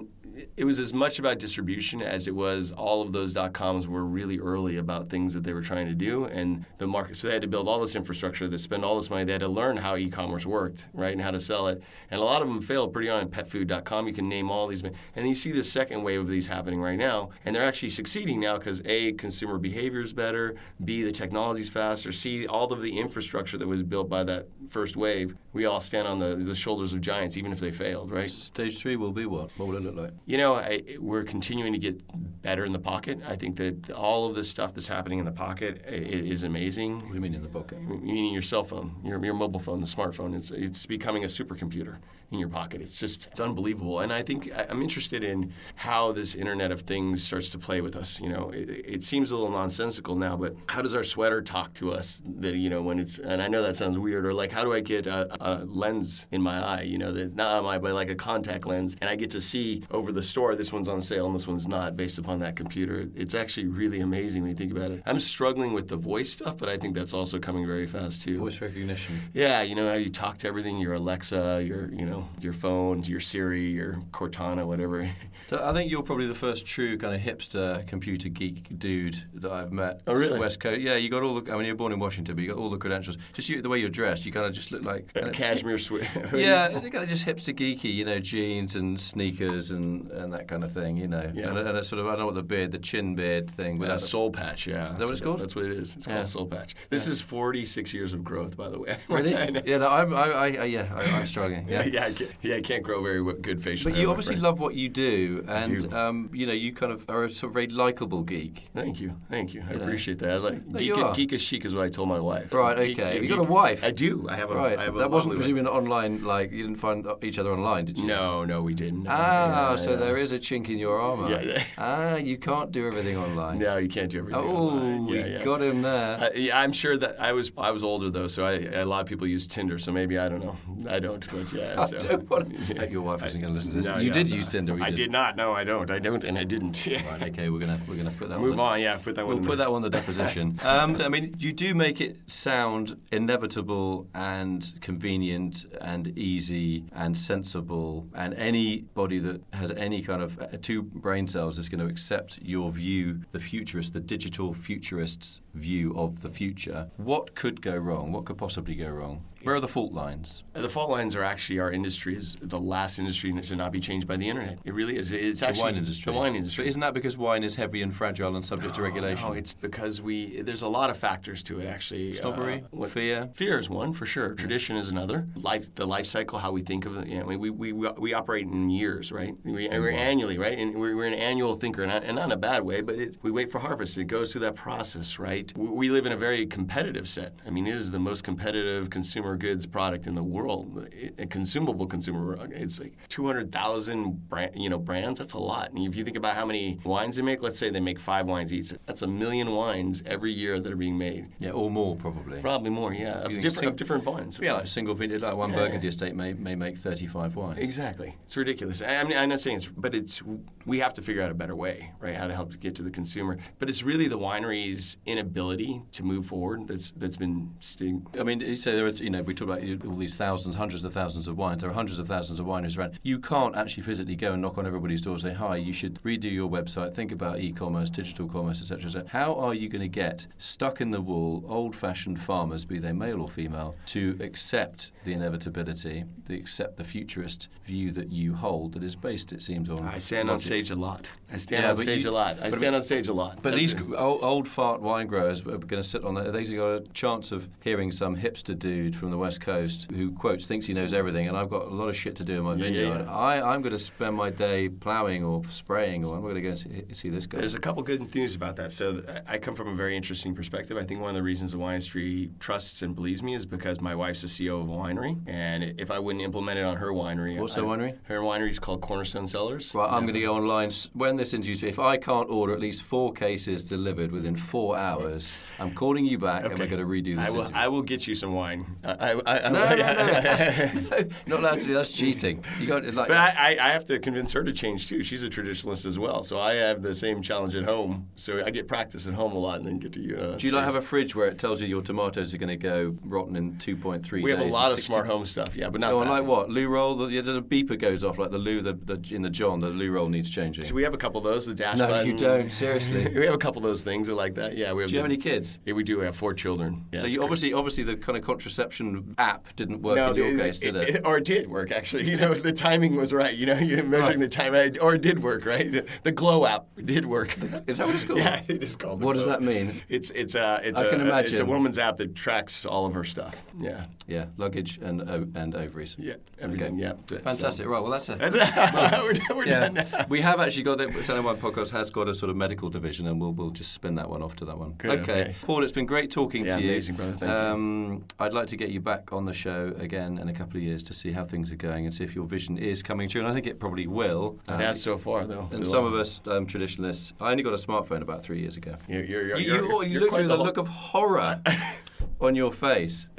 it 0.58 0.64
was 0.64 0.80
as 0.80 0.94
much 0.94 1.20
about 1.20 1.40
distribution 1.40 2.02
as 2.02 2.28
it 2.28 2.36
was 2.36 2.72
all 2.72 3.02
of 3.02 3.12
those 3.14 3.34
dot 3.34 3.54
coms 3.54 3.88
were 3.88 4.04
really 4.04 4.40
early 4.40 4.78
about 4.78 5.10
things 5.10 5.34
that 5.34 5.44
they 5.44 5.54
were 5.54 5.62
trying 5.62 5.88
to 5.88 5.94
do 5.94 6.26
and 6.26 6.66
the 6.78 6.88
market 6.88 7.18
so 7.18 7.28
they 7.28 7.34
had 7.34 7.42
to 7.42 7.48
build 7.48 7.68
all 7.68 7.80
this 7.80 7.96
infrastructure 7.96 8.48
they 8.48 8.58
spend 8.58 8.84
all 8.84 8.96
this 8.96 9.10
money 9.10 9.24
they 9.24 9.32
had 9.32 9.42
to 9.42 9.48
learn 9.48 9.78
how 9.78 9.96
e-commerce 9.96 10.46
worked 10.46 10.88
right 10.94 11.14
and 11.14 11.22
how 11.22 11.32
to 11.32 11.40
sell 11.40 11.68
it 11.68 11.82
and 12.12 12.20
a 12.20 12.24
lot 12.24 12.42
of 12.42 12.48
them 12.48 12.62
failed 12.62 12.94
pretty 12.94 13.10
on 13.10 13.28
petfood.com 13.28 14.08
you 14.08 14.14
can 14.14 14.30
name 14.30 14.50
all 14.50 14.68
these 14.68 14.84
and 15.16 15.28
you 15.28 15.36
see 15.36 15.52
the 15.52 15.64
second 15.64 16.04
wave 16.04 16.20
of 16.20 16.28
these 16.28 16.48
happening 16.48 16.82
right 16.82 16.98
now 16.98 17.30
and 17.44 17.56
they're 17.56 17.66
actually 17.66 17.90
succeeding 17.90 18.40
now 18.40 18.58
because 18.58 18.82
a 18.86 19.14
consumer 19.14 19.58
behavior 19.58 20.02
is 20.02 20.14
better 20.14 20.56
b 20.84 21.04
the 21.04 21.12
technology's 21.12 21.70
faster 21.70 22.12
c 22.12 22.48
all 22.48 22.72
of 22.72 22.82
the 22.82 22.98
infrastructure 22.98 23.58
that 23.58 23.68
was 23.68 23.84
built 23.84 24.10
by 24.10 24.24
that 24.24 24.48
first 24.70 24.96
wave 24.96 25.36
we 25.54 25.66
all 25.66 25.80
stand 25.80 26.08
on 26.08 26.20
the, 26.20 26.36
the 26.36 26.56
shoulders 26.56 26.94
of 26.94 27.02
giants 27.02 27.38
even 27.38 27.52
if 27.52 27.60
they 27.60 27.72
failed 27.72 28.12
right 28.12 28.30
Stage 28.30 28.80
three 28.80 28.96
will 28.96 29.12
be 29.12 29.26
what? 29.26 29.50
What 29.58 29.68
will 29.68 29.78
it 29.78 29.84
look 29.84 29.96
like? 29.96 30.12
You 30.26 30.38
know, 30.38 30.56
I, 30.56 30.84
we're 31.00 31.24
continuing 31.24 31.74
to 31.74 31.80
get 31.80 32.02
better 32.42 32.66
in 32.66 32.74
the 32.74 32.80
pocket. 32.80 33.20
I 33.28 33.36
think 33.36 33.58
that 33.58 33.92
all 33.92 34.28
of 34.28 34.36
this 34.36 34.50
stuff 34.50 34.74
that's 34.74 34.88
happening 34.88 35.20
in 35.20 35.26
the 35.26 35.32
pocket 35.32 35.86
is 35.88 36.44
amazing. 36.44 37.00
What 37.00 37.10
do 37.10 37.14
you 37.14 37.22
mean 37.22 37.36
in 37.36 37.44
the 37.44 37.48
pocket? 37.50 37.80
Meaning 37.82 38.34
your 38.34 38.42
cell 38.42 38.64
phone, 38.64 38.96
your, 39.04 39.24
your 39.24 39.36
mobile 39.36 39.60
phone, 39.60 39.82
the 39.82 39.88
smartphone. 39.88 40.36
It's 40.36 40.52
it's 40.52 40.86
becoming 40.86 41.24
a 41.24 41.28
supercomputer 41.28 41.98
in 42.32 42.40
your 42.40 42.50
pocket. 42.50 42.82
It's 42.82 43.00
just 43.00 43.28
it's 43.28 43.40
unbelievable. 43.40 44.00
And 44.00 44.12
I 44.12 44.22
think 44.22 44.52
I'm 44.70 44.82
interested 44.82 45.24
in 45.24 45.54
how 45.76 46.12
this 46.12 46.36
Internet 46.36 46.72
of 46.72 46.82
Things 46.82 47.24
starts 47.24 47.50
to 47.50 47.58
play 47.58 47.82
with 47.82 47.96
us. 47.96 48.20
You 48.20 48.30
know, 48.30 48.52
it, 48.52 48.70
it 48.70 49.04
seems 49.04 49.32
a 49.32 49.36
little 49.36 49.52
nonsensical 49.52 50.16
now, 50.16 50.36
but 50.36 50.56
how 50.68 50.82
does 50.82 50.96
our 50.96 51.04
sweater 51.04 51.42
talk 51.42 51.74
to 51.76 51.92
us? 51.92 52.22
That 52.26 52.56
you 52.56 52.70
know 52.70 52.82
when 52.82 53.00
it's 53.00 53.18
and 53.18 53.42
I 53.42 53.48
know 53.48 53.62
that 53.64 53.76
sounds 53.76 53.98
weird. 53.98 54.26
Or 54.26 54.34
like 54.34 54.52
how 54.52 54.64
do 54.64 54.74
I 54.74 54.80
get 54.82 55.08
a, 55.08 55.28
a 55.40 55.66
lens 55.66 56.28
in 56.32 56.42
my 56.42 56.64
eye? 56.64 56.82
You 56.82 56.98
know, 56.98 57.12
that 57.12 57.36
not 57.36 57.56
on 57.56 57.64
my 57.64 57.78
but 57.78 57.94
like 57.94 58.10
a 58.10 58.16
contact 58.16 58.66
lens, 58.66 58.96
and 59.02 59.10
I 59.10 59.16
get 59.16 59.32
to 59.32 59.42
see 59.42 59.84
over 59.92 60.12
the 60.12 60.24
store 60.24 60.56
this 60.56 60.74
one's 60.74 60.90
on 60.90 61.02
sale 61.02 61.26
and 61.26 61.36
this 61.36 61.48
one's 61.48 61.68
not 61.68 61.96
based 61.96 62.18
upon 62.18 62.40
that 62.40 62.56
computer. 62.56 63.08
It's 63.16 63.36
actually 63.36 63.68
really 63.68 64.00
amazing 64.00 64.42
when 64.42 64.52
you 64.52 64.58
think 64.58 64.72
about 64.72 64.92
it. 64.92 65.04
I'm 65.06 65.20
struggling 65.20 65.74
with 65.74 65.88
the 65.88 65.98
voice 65.98 66.32
stuff, 66.32 66.58
but 66.58 66.70
I 66.70 66.78
think 66.78 66.96
that's 66.96 67.14
also 67.14 67.40
coming 67.40 67.66
very 67.66 67.88
fast 67.88 68.24
too. 68.24 68.38
Voice 68.38 68.62
recognition. 68.62 69.22
Yeah, 69.34 69.62
you 69.62 69.76
know 69.76 69.88
how 69.88 69.96
you 69.96 70.10
talk 70.10 70.38
to 70.40 70.48
everything, 70.48 70.78
your 70.78 70.94
Alexa, 70.94 71.64
your 71.66 71.92
you 71.94 72.06
know 72.06 72.15
your 72.42 72.54
phone, 72.54 73.04
your 73.04 73.20
Siri, 73.20 73.66
your 73.66 73.94
Cortana, 74.12 74.66
whatever. 74.66 75.10
So 75.50 75.62
I 75.64 75.74
think 75.74 75.92
you're 75.92 76.02
probably 76.04 76.28
the 76.28 76.36
first 76.36 76.66
true 76.66 76.98
kind 76.98 77.14
of 77.16 77.22
hipster 77.22 77.86
computer 77.88 78.30
geek 78.30 78.78
dude 78.80 79.24
that 79.36 79.52
I've 79.52 79.72
met. 79.72 80.02
Oh, 80.08 80.14
really? 80.14 80.40
West 80.40 80.60
Coast. 80.60 80.82
Yeah, 80.82 80.96
you 80.96 81.10
got 81.10 81.24
all 81.24 81.40
the. 81.40 81.52
I 81.54 81.56
mean, 81.58 81.66
you're 81.66 81.76
born 81.76 81.92
in 81.94 82.00
Washington, 82.00 82.36
but 82.36 82.42
you 82.42 82.50
got 82.50 82.58
all 82.58 82.70
the 82.70 82.78
credentials. 82.78 83.18
Just 83.34 83.50
you, 83.50 83.62
the 83.62 83.70
way 83.70 83.80
you're 83.80 83.90
dressed, 83.90 84.26
you 84.26 84.32
kind 84.32 84.46
of 84.46 84.54
just 84.54 84.72
look 84.72 84.84
like. 84.84 85.12
A 85.16 85.30
cashmere 85.32 85.78
sweat. 85.78 86.10
Yeah, 86.36 86.68
they're 86.68 86.90
kind 86.90 87.04
of 87.04 87.10
just 87.10 87.26
hipster 87.26 87.54
geeky, 87.56 87.94
you 87.94 88.04
know, 88.06 88.20
jeans 88.20 88.76
and 88.76 89.00
sneakers 89.00 89.72
and, 89.72 90.10
and 90.12 90.34
that 90.34 90.48
kind 90.48 90.64
of 90.64 90.72
thing, 90.72 90.98
you 90.98 91.08
know. 91.08 91.32
Yeah. 91.34 91.50
And, 91.50 91.58
a, 91.58 91.70
and 91.70 91.78
a 91.78 91.84
sort 91.84 92.00
of, 92.00 92.08
I 92.08 92.12
don't 92.12 92.20
know 92.20 92.26
what 92.28 92.36
the 92.36 92.44
beard, 92.44 92.72
the 92.72 92.78
chin 92.80 93.16
beard 93.16 93.50
thing. 93.50 93.78
Uh, 93.78 93.80
Without 93.80 94.02
soul 94.02 94.32
patch, 94.32 94.68
yeah. 94.68 94.92
Is 94.94 94.98
that 95.00 95.06
what 95.06 95.12
it's 95.12 95.22
called? 95.22 95.40
That's 95.40 95.56
what 95.56 95.66
it 95.66 95.72
is. 95.72 95.96
It's 95.96 96.08
Yeah. 96.08 96.16
called 96.16 96.28
soul 96.28 96.46
patch. 96.48 96.76
This 96.90 97.08
is 97.08 97.22
46 97.22 97.94
years 97.94 98.14
of 98.14 98.24
growth, 98.24 98.58
by 98.58 98.70
the 98.70 98.80
way. 98.80 98.98
Really? 99.10 99.32
Yeah, 99.66 99.78
no, 99.78 99.88
I'm, 99.90 100.14
I, 100.14 100.24
I, 100.32 100.46
I, 100.48 100.64
yeah, 100.66 100.94
I, 100.94 101.18
I'm 101.20 101.28
struggling. 101.28 101.68
yeah, 101.68 101.84
Yeah. 101.84 101.92
yeah, 101.94 102.06
I 102.06 102.14
can't, 102.14 102.32
yeah, 102.42 102.56
I 102.56 102.62
can't 102.62 102.84
grow 102.84 103.02
very 103.02 103.24
good 103.42 103.64
facial 103.64 103.90
But 103.92 103.96
hair, 103.96 104.04
you 104.04 104.10
obviously 104.10 104.36
love 104.36 104.60
what 104.60 104.76
you 104.76 104.90
do, 104.90 105.35
and 105.48 105.80
do. 105.90 105.96
um, 105.96 106.30
you 106.34 106.46
know 106.46 106.54
you 106.54 106.74
kind 106.74 106.92
of 106.92 107.06
are 107.10 107.24
a 107.26 107.30
sort 107.32 107.50
of 107.50 107.54
very 107.54 107.68
likable 107.68 108.22
geek. 108.24 108.66
Thank 108.74 109.00
you, 109.02 109.16
thank 109.30 109.54
you. 109.54 109.62
I 109.68 109.72
You 109.74 109.78
know. 109.80 109.84
appreciate 109.86 110.20
that. 110.20 110.30
I 110.32 110.38
like 110.38 110.66
No, 110.68 110.80
geek, 110.80 111.16
geek 111.16 111.34
as 111.34 111.42
chic 111.42 111.66
is 111.66 111.74
what 111.76 111.86
I 111.86 111.90
told 111.90 112.10
my 112.10 112.20
wife. 112.20 112.54
Right, 112.54 112.78
okay. 112.78 113.14
geek- 113.14 113.22
You 113.24 113.30
got 113.30 113.40
a 113.40 113.44
wife? 113.44 113.84
I 113.84 113.92
do. 113.92 114.28
I 114.30 114.36
have 114.36 114.52
a. 114.52 114.56
Right, 114.56 114.78
I 114.80 114.84
have 114.86 114.96
a 114.96 115.00
that 115.00 115.12
wasn't 115.12 115.36
presuming 115.36 115.68
online. 115.68 116.24
Like 116.24 116.52
you 116.52 116.64
didn't 116.64 116.78
find 116.80 117.06
each 117.24 117.40
other 117.40 117.52
online, 117.52 117.86
did 117.86 117.98
you? 117.98 118.06
No, 118.06 118.46
no, 118.46 118.62
we 118.62 118.74
didn't. 118.74 119.08
Ah, 119.10 119.72
Yeah, 119.72 119.76
so 119.76 119.92
yeah. 119.92 119.96
there 119.98 120.18
is 120.18 120.32
a 120.32 120.40
chink 120.40 120.70
in 120.70 120.78
your 120.78 121.00
armor. 121.00 121.30
Yeah. 121.30 121.64
ah, 121.78 122.16
you 122.16 122.38
can't 122.38 122.72
do 122.72 122.88
everything 122.88 123.18
online. 123.18 123.60
No, 123.60 123.78
you 123.78 123.90
can't 123.90 124.10
do 124.10 124.20
everything. 124.20 124.42
Oh, 124.42 124.70
online. 124.70 125.06
we 125.08 125.18
Yeah, 125.20 125.44
got 125.44 125.62
him 125.62 125.82
there. 125.82 126.12
Uh, 126.24 126.30
yeah, 126.36 126.60
I'm 126.62 126.72
sure 126.72 126.98
that 126.98 127.16
I 127.20 127.32
was 127.34 127.52
I 127.58 127.72
was 127.72 127.84
older 127.84 128.10
though, 128.10 128.28
so 128.28 128.46
I, 128.46 128.54
a 128.84 128.86
lot 128.86 129.02
of 129.02 129.08
people 129.08 129.28
use 129.28 129.46
Tinder. 129.48 129.78
So 129.80 129.92
maybe 129.92 130.18
I 130.18 130.28
don't 130.30 130.44
know. 130.48 130.56
I 130.96 131.00
don't, 131.00 131.24
but 131.32 131.48
yeah. 131.54 131.76
I 131.84 131.86
so. 131.90 131.98
don't 132.08 132.30
want 132.30 132.46
your 132.96 133.02
wife 133.10 133.24
isn't 133.26 133.40
going 133.42 133.52
to 133.54 133.56
listen 133.58 133.72
to 133.72 133.78
this. 133.78 133.88
No, 133.88 133.98
you 133.98 134.12
did 134.12 134.30
use 134.30 134.48
Tinder. 134.54 134.78
I 134.82 134.92
did 134.92 135.12
not. 135.12 135.25
No, 135.32 135.52
I 135.54 135.64
don't. 135.64 135.90
I 135.92 136.00
don't, 136.00 136.24
and 136.24 136.38
I 136.38 136.44
didn't. 136.44 136.86
Yeah. 136.86 137.02
Right. 137.12 137.24
Okay. 137.30 137.50
We're 137.50 137.60
gonna 137.60 137.80
we're 137.88 137.96
gonna 137.98 138.12
put 138.12 138.30
that. 138.30 138.40
Move 138.40 138.52
on. 138.52 138.58
the- 138.58 138.64
on. 138.64 138.82
Yeah, 138.82 138.98
put 138.98 139.16
that 139.16 139.26
one. 139.28 139.38
We'll 139.38 139.46
put 139.46 139.58
the- 139.58 139.66
that 139.66 139.70
on 139.70 139.82
the 139.82 139.90
deposition. 139.90 140.60
um, 140.64 140.96
I 141.02 141.10
mean, 141.10 141.36
you 141.40 141.54
do 141.54 141.74
make 141.76 142.02
it 142.02 142.18
sound 142.28 142.98
inevitable 143.12 144.08
and 144.14 144.74
convenient 144.82 145.66
and 145.82 146.18
easy 146.18 146.86
and 146.94 147.18
sensible, 147.18 148.08
and 148.16 148.34
anybody 148.34 149.20
that 149.20 149.42
has 149.54 149.72
any 149.72 150.02
kind 150.02 150.22
of 150.22 150.40
uh, 150.40 150.48
two 150.62 150.82
brain 150.82 151.28
cells 151.28 151.58
is 151.58 151.70
going 151.70 151.80
to 151.86 151.88
accept 151.88 152.40
your 152.42 152.72
view, 152.72 153.22
the 153.32 153.40
futurist, 153.40 153.94
the 153.94 154.00
digital 154.00 154.54
futurist's 154.54 155.42
view 155.54 155.94
of 155.98 156.22
the 156.22 156.30
future. 156.30 156.88
What 156.98 157.36
could 157.36 157.62
go 157.62 157.76
wrong? 157.76 158.12
What 158.12 158.26
could 158.26 158.38
possibly 158.38 158.76
go 158.76 158.90
wrong? 158.90 159.24
Where 159.44 159.56
are 159.56 159.60
the 159.62 159.68
fault 159.68 159.94
lines? 159.94 160.44
The 160.54 160.68
fault 160.70 160.90
lines 160.90 161.16
are 161.16 161.24
actually 161.24 161.60
our 161.60 161.72
industry 161.72 162.16
is 162.18 162.36
the 162.42 162.60
last 162.60 162.98
industry 162.98 163.32
to 163.32 163.56
not 163.56 163.72
be 163.72 163.80
changed 163.80 164.08
by 164.08 164.18
the 164.18 164.28
internet. 164.28 164.58
It 164.66 164.74
really 164.74 164.98
is. 164.98 165.12
It's 165.16 165.42
actually 165.44 165.58
the 165.60 165.64
wine 165.64 165.76
industry. 165.78 166.12
The 166.12 166.18
wine 166.18 166.32
But 166.34 166.38
industry. 166.38 166.68
isn't 166.68 166.82
that 166.82 166.94
because 166.94 167.18
wine 167.18 167.44
is 167.44 167.56
heavy 167.56 167.82
and 167.82 167.94
fragile 167.96 168.36
and 168.36 168.44
subject 168.46 168.76
to 168.76 168.82
regulation? 168.82 169.28
No, 169.30 169.34
it's 169.34 169.54
because 169.54 170.02
we. 170.02 170.42
There's 170.42 170.62
a 170.62 170.68
lot 170.68 170.90
of 170.90 170.98
factors 170.98 171.42
to 171.44 171.60
it 171.60 171.68
actually. 171.68 172.14
Snobbery, 172.14 172.64
Uh, 172.78 172.86
fear. 172.86 173.30
Fear 173.34 173.60
is 173.60 173.70
one 173.70 173.94
for 173.94 174.06
sure. 174.06 174.34
Tradition 174.34 174.76
is 174.78 174.90
another. 174.90 175.28
Life, 175.36 175.74
the 175.76 175.86
life 175.86 176.06
cycle, 176.06 176.40
how 176.40 176.52
we 176.52 176.62
think 176.62 176.86
of 176.86 176.98
it. 176.98 177.08
You 177.08 177.20
know, 177.20 177.26
we, 177.26 177.38
we, 177.38 177.72
we, 177.72 177.90
we 177.98 178.14
operate 178.14 178.46
in 178.48 178.70
years, 178.70 179.12
right? 179.12 179.34
We, 179.44 179.68
we're 179.68 179.90
annually, 179.92 180.38
right? 180.38 180.58
And 180.58 180.76
we're, 180.76 180.96
we're 180.96 181.06
an 181.08 181.14
annual 181.14 181.56
thinker, 181.56 181.84
and 181.84 181.92
not, 181.92 182.04
and 182.04 182.16
not 182.16 182.26
in 182.26 182.32
a 182.32 182.38
bad 182.38 182.64
way, 182.64 182.82
but 182.82 182.96
it, 182.96 183.18
we 183.22 183.32
wait 183.32 183.52
for 183.52 183.60
harvest. 183.60 183.98
It 183.98 184.06
goes 184.06 184.32
through 184.32 184.42
that 184.42 184.56
process, 184.56 185.20
right? 185.20 185.52
We, 185.58 185.68
we 185.68 185.90
live 185.90 186.06
in 186.06 186.12
a 186.12 186.18
very 186.18 186.46
competitive 186.46 187.08
set. 187.08 187.34
I 187.46 187.50
mean, 187.50 187.68
it 187.68 187.76
is 187.76 187.92
the 187.92 188.00
most 188.00 188.24
competitive 188.24 188.90
consumer 188.90 189.36
goods 189.38 189.66
product 189.66 190.08
in 190.08 190.16
the 190.16 190.24
world. 190.24 190.88
A 191.18 191.26
consumable 191.26 191.88
consumer. 191.88 192.38
It's 192.52 192.80
like 192.80 192.94
200,000 193.10 194.30
brand, 194.30 194.52
you 194.56 194.70
know 194.70 194.78
brands. 194.80 195.05
That's 195.14 195.34
a 195.34 195.40
lot. 195.40 195.72
And 195.72 195.80
if 195.88 195.96
you 195.96 196.04
think 196.04 196.18
about 196.18 196.36
how 196.36 196.46
many 196.46 196.80
wines 196.84 197.16
they 197.16 197.22
make, 197.22 197.42
let's 197.42 197.58
say 197.58 197.70
they 197.70 197.80
make 197.80 198.00
five 198.00 198.28
wines 198.28 198.54
each. 198.54 198.74
That's 198.86 199.02
a 199.02 199.08
million 199.08 199.52
wines 199.52 200.04
every 200.06 200.32
year 200.32 200.60
that 200.60 200.72
are 200.72 200.76
being 200.76 200.98
made. 200.98 201.28
Yeah, 201.40 201.52
or 201.52 201.70
more 201.72 201.96
probably. 201.96 202.42
Probably 202.42 202.70
more, 202.70 202.94
yeah, 202.94 203.20
of 203.20 203.52
sing- 203.54 203.68
of 203.68 203.76
different 203.76 204.04
vines. 204.04 204.40
Yeah, 204.42 204.54
like 204.54 204.68
single 204.68 204.94
vintage, 204.94 205.22
like 205.22 205.36
one 205.36 205.50
Yeah. 205.50 205.56
Burgundy 205.58 205.88
estate 205.88 206.16
may, 206.16 206.34
may 206.34 206.56
make 206.56 206.78
35 206.78 207.36
wines. 207.36 207.60
Exactly. 207.60 208.16
It's 208.26 208.38
ridiculous. 208.38 208.82
I, 208.82 209.04
mean, 209.04 209.18
I'm 209.18 209.30
not 209.30 209.40
saying 209.40 209.56
saying, 209.56 209.58
it's, 209.58 209.68
but 209.68 209.96
it's 209.96 210.22
we 210.66 210.80
have 210.80 210.94
to 210.94 211.02
figure 211.02 211.22
out 211.22 211.32
a 211.32 211.34
better 211.34 211.56
way, 211.56 211.92
right? 212.00 212.16
How 212.16 212.28
to 212.28 212.34
help 212.34 212.60
get 212.60 212.76
to 212.76 212.84
the 212.84 212.90
consumer. 212.90 213.38
But 213.60 213.70
it's 213.70 213.84
really 213.84 214.08
the 214.08 214.18
winery's 214.18 214.98
inability 215.06 215.82
to 215.94 216.04
move 216.04 216.26
forward 216.28 216.68
that's 216.68 216.92
that's 216.96 217.18
been 217.18 217.54
sting. 217.60 218.06
I 218.20 218.24
mean, 218.24 218.42
you 218.42 218.56
say 218.56 218.76
there 218.76 218.86
are, 218.88 218.90
you 218.90 219.10
know, 219.10 219.22
we 219.22 219.34
talk 219.34 219.50
about 219.50 219.62
all 219.86 219.96
these 219.96 220.18
thousands, 220.18 220.56
hundreds 220.56 220.86
of 220.86 220.94
thousands 220.94 221.28
of 221.28 221.38
wines. 221.38 221.62
There 221.62 221.70
are 221.70 221.74
hundreds 221.74 222.00
of 222.00 222.08
thousands 222.08 222.40
of 222.40 222.46
wineries 222.46 222.78
around. 222.78 223.00
You 223.04 223.20
can't 223.20 223.56
actually 223.56 223.84
physically 223.84 224.16
go 224.16 224.34
and 224.34 224.42
knock 224.42 224.58
on 224.58 224.66
everybody's 224.66 224.95
door 225.02 225.14
and 225.14 225.22
say, 225.22 225.34
"Hi, 225.34 225.58
you 225.58 225.74
should 225.74 226.00
redo 226.04 226.32
your 226.32 226.50
website. 226.50 226.94
Think 226.94 227.12
about 227.12 227.40
e-commerce, 227.40 227.90
digital 227.90 228.28
commerce, 228.28 228.62
etc." 228.62 228.90
So, 228.90 229.04
how 229.08 229.34
are 229.36 229.54
you 229.54 229.70
going 229.70 229.82
to 229.82 229.88
get 229.88 230.28
stuck 230.38 230.82
in 230.82 230.92
the 230.92 231.02
wool, 231.02 231.44
old-fashioned 231.48 232.20
farmers, 232.20 232.66
be 232.66 232.80
they 232.80 232.92
male 232.94 233.22
or 233.22 233.28
female, 233.28 233.76
to 233.88 234.18
accept 234.22 234.92
the 235.04 235.14
inevitability, 235.14 236.06
to 236.28 236.36
accept 236.36 236.78
the 236.78 236.84
futurist 236.84 237.48
view 237.66 237.92
that 237.92 238.12
you 238.12 238.34
hold, 238.34 238.74
that 238.74 238.84
is 238.84 238.96
based, 238.96 239.32
it 239.34 239.42
seems, 239.44 239.70
on 239.70 239.80
I 239.88 239.98
stand 239.98 240.30
on 240.30 240.40
stage 240.40 240.72
a 240.72 240.76
lot. 240.76 241.12
I 241.32 241.38
stand 241.38 241.64
Yeah, 241.64 241.70
on 241.72 241.76
stage 241.78 242.04
you- 242.04 242.10
a 242.10 242.12
lot. 242.12 242.38
I 242.42 242.50
stand 242.50 242.76
on 242.76 242.82
stage 242.82 243.08
a 243.08 243.14
lot. 243.14 243.36
But 243.42 243.52
That's 243.52 243.58
these 243.58 243.74
it. 243.74 243.82
old, 243.98 244.24
old 244.24 244.48
fart 244.48 244.82
wine 244.82 245.08
growers 245.08 245.42
are 245.42 245.58
going 245.58 245.82
to 245.82 245.84
sit 245.84 246.04
on 246.04 246.16
that. 246.16 246.32
They've 246.34 246.56
got 246.56 246.68
a 246.76 246.80
chance 246.94 247.32
of 247.32 247.48
hearing 247.62 247.92
some 247.92 248.16
hipster 248.16 248.58
dude 248.58 248.96
from 248.96 249.12
the 249.12 249.18
west 249.18 249.42
coast 249.42 249.90
who 249.92 250.12
quotes 250.12 250.48
thinks 250.48 250.66
he 250.66 250.74
knows 250.74 250.94
everything, 250.94 251.28
and 251.28 251.38
I've 251.38 251.50
got 251.50 251.64
a 251.68 251.70
lot 251.74 251.90
of 251.90 251.96
shit 251.96 252.16
to 252.18 252.24
do 252.24 252.38
in 252.38 252.44
my 252.44 252.56
Yeah, 252.56 252.66
yeah, 252.66 252.72
vineyard. 252.90 253.06
yeah. 253.06 253.16
I, 253.16 253.54
I'm 253.54 253.62
going 253.62 253.72
to 253.74 253.78
spend 253.80 254.16
my 254.16 254.30
day 254.30 254.68
ploughing 254.86 255.24
or 255.24 255.42
spraying, 255.50 256.06
or 256.06 256.16
I'm 256.16 256.22
going 256.22 256.36
to 256.36 256.42
go 256.42 256.50
and 256.50 256.60
see, 256.60 256.84
see 256.94 257.10
this 257.10 257.26
guy. 257.26 257.40
There's 257.40 257.56
a 257.56 257.60
couple 257.60 257.82
good 257.82 258.14
news 258.14 258.36
about 258.36 258.56
that. 258.58 258.72
So 258.72 259.02
uh, 259.08 259.22
I 259.28 259.40
come 259.40 259.56
from 259.56 259.68
a 259.68 259.74
very 259.74 259.98
interesting 259.98 260.36
perspective. 260.36 260.78
I 260.78 260.84
think 260.84 261.02
one 261.02 261.10
of 261.10 261.16
the 261.16 261.24
reasons 261.24 261.54
the 261.54 261.58
wine 261.58 261.74
industry 261.74 262.30
trusts 262.40 262.84
and 262.84 262.94
believes 262.94 263.24
me 263.24 263.34
is 263.34 263.48
because 263.48 263.82
my 263.82 263.96
wife's 263.96 264.22
the 264.22 264.28
CEO 264.28 264.62
of 264.62 264.70
a 264.70 264.72
winery, 264.72 265.18
and 265.26 265.64
if 265.80 265.90
I 265.90 265.98
wouldn't 265.98 266.24
implement 266.24 266.60
it 266.60 266.66
on 266.66 266.78
her 266.78 266.92
winery, 266.92 267.40
What's 267.40 267.56
her 267.56 267.64
winery? 267.64 267.98
Her 268.04 268.20
winery 268.20 268.52
is 268.52 268.60
called 268.60 268.82
Cornerstone 268.82 269.26
Cellars. 269.26 269.74
Right, 269.74 269.92
I'm 269.92 270.04
going 270.04 270.14
to 270.14 270.22
go 270.22 270.36
online 270.36 270.70
when 270.94 271.16
this 271.16 271.34
interview's. 271.34 271.64
If 271.64 271.80
I 271.80 271.98
can't 271.98 272.30
order 272.30 272.54
at 272.54 272.60
least 272.60 272.84
four 272.84 273.12
cases 273.12 273.68
delivered 273.68 274.12
within 274.12 274.36
four 274.36 274.78
hours, 274.78 275.36
I'm 275.60 275.74
calling 275.74 276.06
you 276.06 276.20
back 276.20 276.46
and 276.46 276.60
we're 276.60 276.68
going 276.68 276.80
to 276.80 276.86
redo 276.86 277.16
this 277.16 277.30
I 277.30 277.32
will. 277.32 277.42
interview. 277.42 277.56
I 277.56 277.68
will 277.70 277.82
get 277.82 278.06
you 278.06 278.14
some 278.14 278.36
wine. 278.36 278.78
I, 278.84 278.92
I, 278.92 279.46
I, 279.46 279.50
no, 279.50 279.64
no, 279.64 279.76
no, 279.76 280.90
no, 280.90 281.10
not 281.26 281.40
allowed 281.40 281.60
to 281.62 281.66
do. 281.66 281.74
That's 281.74 281.92
cheating. 281.92 282.44
You 282.60 282.68
got 282.68 282.84
like. 282.94 283.08
But 283.08 283.18
I, 283.18 283.34
I, 283.38 283.70
I 283.70 283.72
have 283.72 283.86
to 283.86 283.98
convince 283.98 284.32
her 284.34 284.44
to 284.44 284.54
change 284.54 284.65
too. 284.86 285.04
She's 285.04 285.24
a 285.24 285.30
traditionalist 285.30 285.86
as 285.86 285.98
well, 286.00 286.24
so 286.24 286.40
I 286.40 286.56
have 286.56 286.82
the 286.82 286.94
same 286.94 287.22
challenge 287.22 287.56
at 287.56 287.64
home. 287.64 288.08
So 288.16 288.44
I 288.46 288.50
get 288.50 288.68
practice 288.68 289.08
at 289.08 289.14
home 289.14 289.34
a 289.34 289.40
lot, 289.40 289.58
and 289.60 289.66
then 289.66 289.80
get 289.80 289.94
to 289.94 290.02
you. 290.02 290.36
Do 290.38 290.48
you 290.48 290.54
like 290.54 290.66
have 290.66 290.76
a 290.76 290.82
fridge 290.82 291.16
where 291.16 291.28
it 291.28 291.38
tells 291.38 291.62
you 291.62 291.68
your 291.68 291.82
tomatoes 291.82 292.34
are 292.34 292.38
going 292.38 292.50
to 292.50 292.58
go 292.58 292.96
rotten 293.04 293.36
in 293.36 293.54
2.3 293.54 294.24
We 294.24 294.32
have 294.32 294.40
a 294.40 294.46
lot 294.46 294.72
of 294.72 294.78
60 294.78 294.92
smart 294.92 295.08
home 295.08 295.26
stuff, 295.26 295.56
yeah, 295.56 295.70
but 295.70 295.82
not 295.82 295.94
Oh, 295.94 296.00
like 296.00 296.24
what? 296.24 296.50
Loo 296.50 296.68
roll? 296.68 296.96
The, 296.96 297.06
the 297.22 297.42
beeper 297.42 297.78
goes 297.80 298.04
off 298.04 298.18
like 298.18 298.32
the 298.32 298.38
loo 298.38 298.62
the, 298.62 298.74
the, 298.74 299.16
in 299.16 299.22
the 299.22 299.30
John. 299.30 299.60
The 299.60 299.70
loo 299.70 299.92
roll 299.92 300.10
needs 300.10 300.30
changing. 300.30 300.66
So 300.66 300.74
we 300.74 300.84
have 300.84 300.94
a 300.94 300.98
couple 300.98 301.20
of 301.20 301.24
those. 301.24 301.46
The 301.46 301.54
dash 301.54 301.78
no, 301.78 301.88
button. 301.88 302.08
you 302.08 302.16
don't. 302.18 302.52
Seriously. 302.52 303.08
we 303.16 303.26
have 303.26 303.36
a 303.36 303.38
couple 303.38 303.60
of 303.60 303.64
those 303.64 303.84
things 303.84 304.08
that 304.08 304.16
like 304.16 304.36
that. 304.36 304.58
Yeah, 304.58 304.74
we 304.74 304.84
have. 304.84 304.90
Do 304.90 304.96
you 304.96 305.00
have 305.00 305.06
any 305.06 305.18
kids? 305.18 305.60
Yeah, 305.66 305.74
we 305.74 305.84
do. 305.84 306.00
We 306.00 306.06
have 306.06 306.16
four 306.16 306.34
children. 306.34 306.86
Yeah, 306.92 307.02
so 307.02 307.08
you 307.08 307.22
obviously, 307.22 307.54
obviously, 307.54 307.84
the 307.84 307.96
kind 307.96 308.18
of 308.18 308.24
contraception 308.24 309.16
app 309.18 309.56
didn't 309.56 309.82
work 309.82 309.96
No, 309.98 310.12
in 310.12 310.16
your 310.16 310.28
it- 310.28 310.38
case, 310.38 310.60
did 310.60 310.76
it? 310.76 311.02
Or 311.06 311.18
it 311.18 311.26
did 311.26 311.50
work 311.50 311.72
actually. 311.72 312.10
You 312.10 312.18
know, 312.18 312.34
the 312.34 312.54
timing 312.54 312.96
was 312.96 313.14
right. 313.14 313.34
You 313.34 313.46
know, 313.46 313.58
you're 313.58 313.84
measuring 313.84 314.20
the 314.20 314.28
time, 314.28 314.55
right? 314.56 314.78
or 314.82 314.96
it 314.96 315.02
did 315.02 315.22
work, 315.22 315.46
right? 315.46 315.86
The 316.04 316.12
Glow 316.12 316.46
app 316.46 316.66
did 316.84 317.06
work. 317.06 317.38
Is 317.68 317.78
that 317.78 317.86
what 317.88 317.96
it's 317.96 318.06
called? 318.06 318.20
Yeah, 318.20 318.42
it 318.48 318.64
is 318.64 318.76
called. 318.76 319.02
the 319.02 319.06
What 319.06 319.16
does 319.16 319.26
that 319.26 319.42
mean? 319.42 319.82
It's 319.90 320.10
it's 320.12 320.36
a 320.36 320.62
it's 320.64 320.80
I 320.80 320.86
a 320.86 320.90
can 320.90 321.02
it's 321.08 321.40
a 321.40 321.46
woman's 321.46 321.78
app 321.78 321.98
that 321.98 322.16
tracks 322.16 322.66
all 322.66 322.86
of 322.86 322.94
her 322.94 323.04
stuff. 323.04 323.36
Yeah, 323.60 323.86
Yeah, 324.08 324.26
luggage 324.38 324.78
and 324.80 325.02
o- 325.02 325.28
and 325.36 325.56
ovaries. 325.56 325.96
yeah, 326.00 326.16
everything. 326.40 326.78
Yeah, 326.80 326.94
So- 327.10 327.20
Fantastic. 327.20 327.68
Right. 327.68 327.82
Well, 327.82 327.92
that's 327.92 328.10
a. 328.10 328.16
That's 328.16 328.36
it. 328.36 328.42
we're 329.04 329.14
done- 329.14 329.38
we're 329.38 329.46
done 329.46 329.74
now. 329.76 329.84
Yeah, 329.92 330.06
we 330.10 330.22
have 330.22 330.40
actually 330.40 330.64
got 330.64 330.78
the 330.78 330.88
Italian 331.00 331.26
Wine 331.26 331.38
Podcast 331.38 331.70
has 331.72 331.90
got 331.90 332.08
a 332.08 332.14
sort 332.14 332.30
of 332.30 332.36
medical 332.36 332.70
division, 332.70 333.08
and 333.08 333.20
we'll 333.20 333.34
we'll 333.34 333.50
just 333.52 333.72
spin 333.74 333.94
that 333.96 334.10
one 334.10 334.22
off 334.22 334.36
to 334.38 334.46
that 334.46 334.58
one. 334.58 334.74
Good, 334.78 335.00
okay. 335.02 335.36
Paul, 335.44 335.64
it's 335.64 335.72
been 335.72 335.86
great 335.86 336.12
talking 336.12 336.46
Yeah, 336.46 336.56
to 336.58 336.62
you. 336.62 336.70
amazing, 336.72 336.96
brother. 336.96 337.12
Thank 337.14 337.24
you. 337.32 337.38
um, 337.38 338.04
I'd 338.20 338.34
like 338.34 338.48
to 338.48 338.58
get 338.58 338.70
you 338.70 338.80
back 338.80 339.12
on 339.14 339.26
the 339.26 339.34
show 339.34 339.74
again 339.78 340.18
in 340.18 340.28
a 340.30 340.34
couple 340.34 340.58
of 340.58 340.64
years 340.64 340.84
to 340.84 340.94
see 340.94 341.12
how 341.12 341.24
things 341.24 341.52
are 341.52 341.56
going 341.56 341.86
and 341.86 341.94
see 341.94 342.04
if 342.04 342.16
your 342.16 342.26
vision 342.26 342.58
is 342.58 342.84
coming 342.84 343.10
true. 343.10 343.22
And 343.22 343.30
I 343.30 343.34
think 343.34 343.48
it 343.48 343.60
probably 343.60 343.88
will. 343.88 344.40
It 344.48 344.52
Um, 344.52 344.60
has 344.60 344.82
so 344.82 344.98
far, 344.98 345.26
though. 345.26 345.50
and 345.52 345.66
some 345.66 345.86
of 345.86 345.94
us 345.96 346.22
um, 346.28 346.46
traditionalists. 346.46 347.14
I 347.20 347.32
only 347.32 347.42
got 347.44 347.54
a 347.54 347.58
smartphone 347.58 348.02
about 348.02 348.24
three 348.24 348.40
years 348.40 348.58
ago. 348.58 348.76
You're, 348.88 349.04
you're, 349.04 349.28
you're, 349.28 349.38
You, 349.40 349.54
you, 349.56 349.84
you 349.86 350.00
looked 350.00 350.18
with 350.18 350.30
a 350.30 350.38
look 350.38 350.58
of 350.58 350.68
horror 350.68 351.42
on 352.22 352.36
your 352.36 352.52
face. 352.52 353.10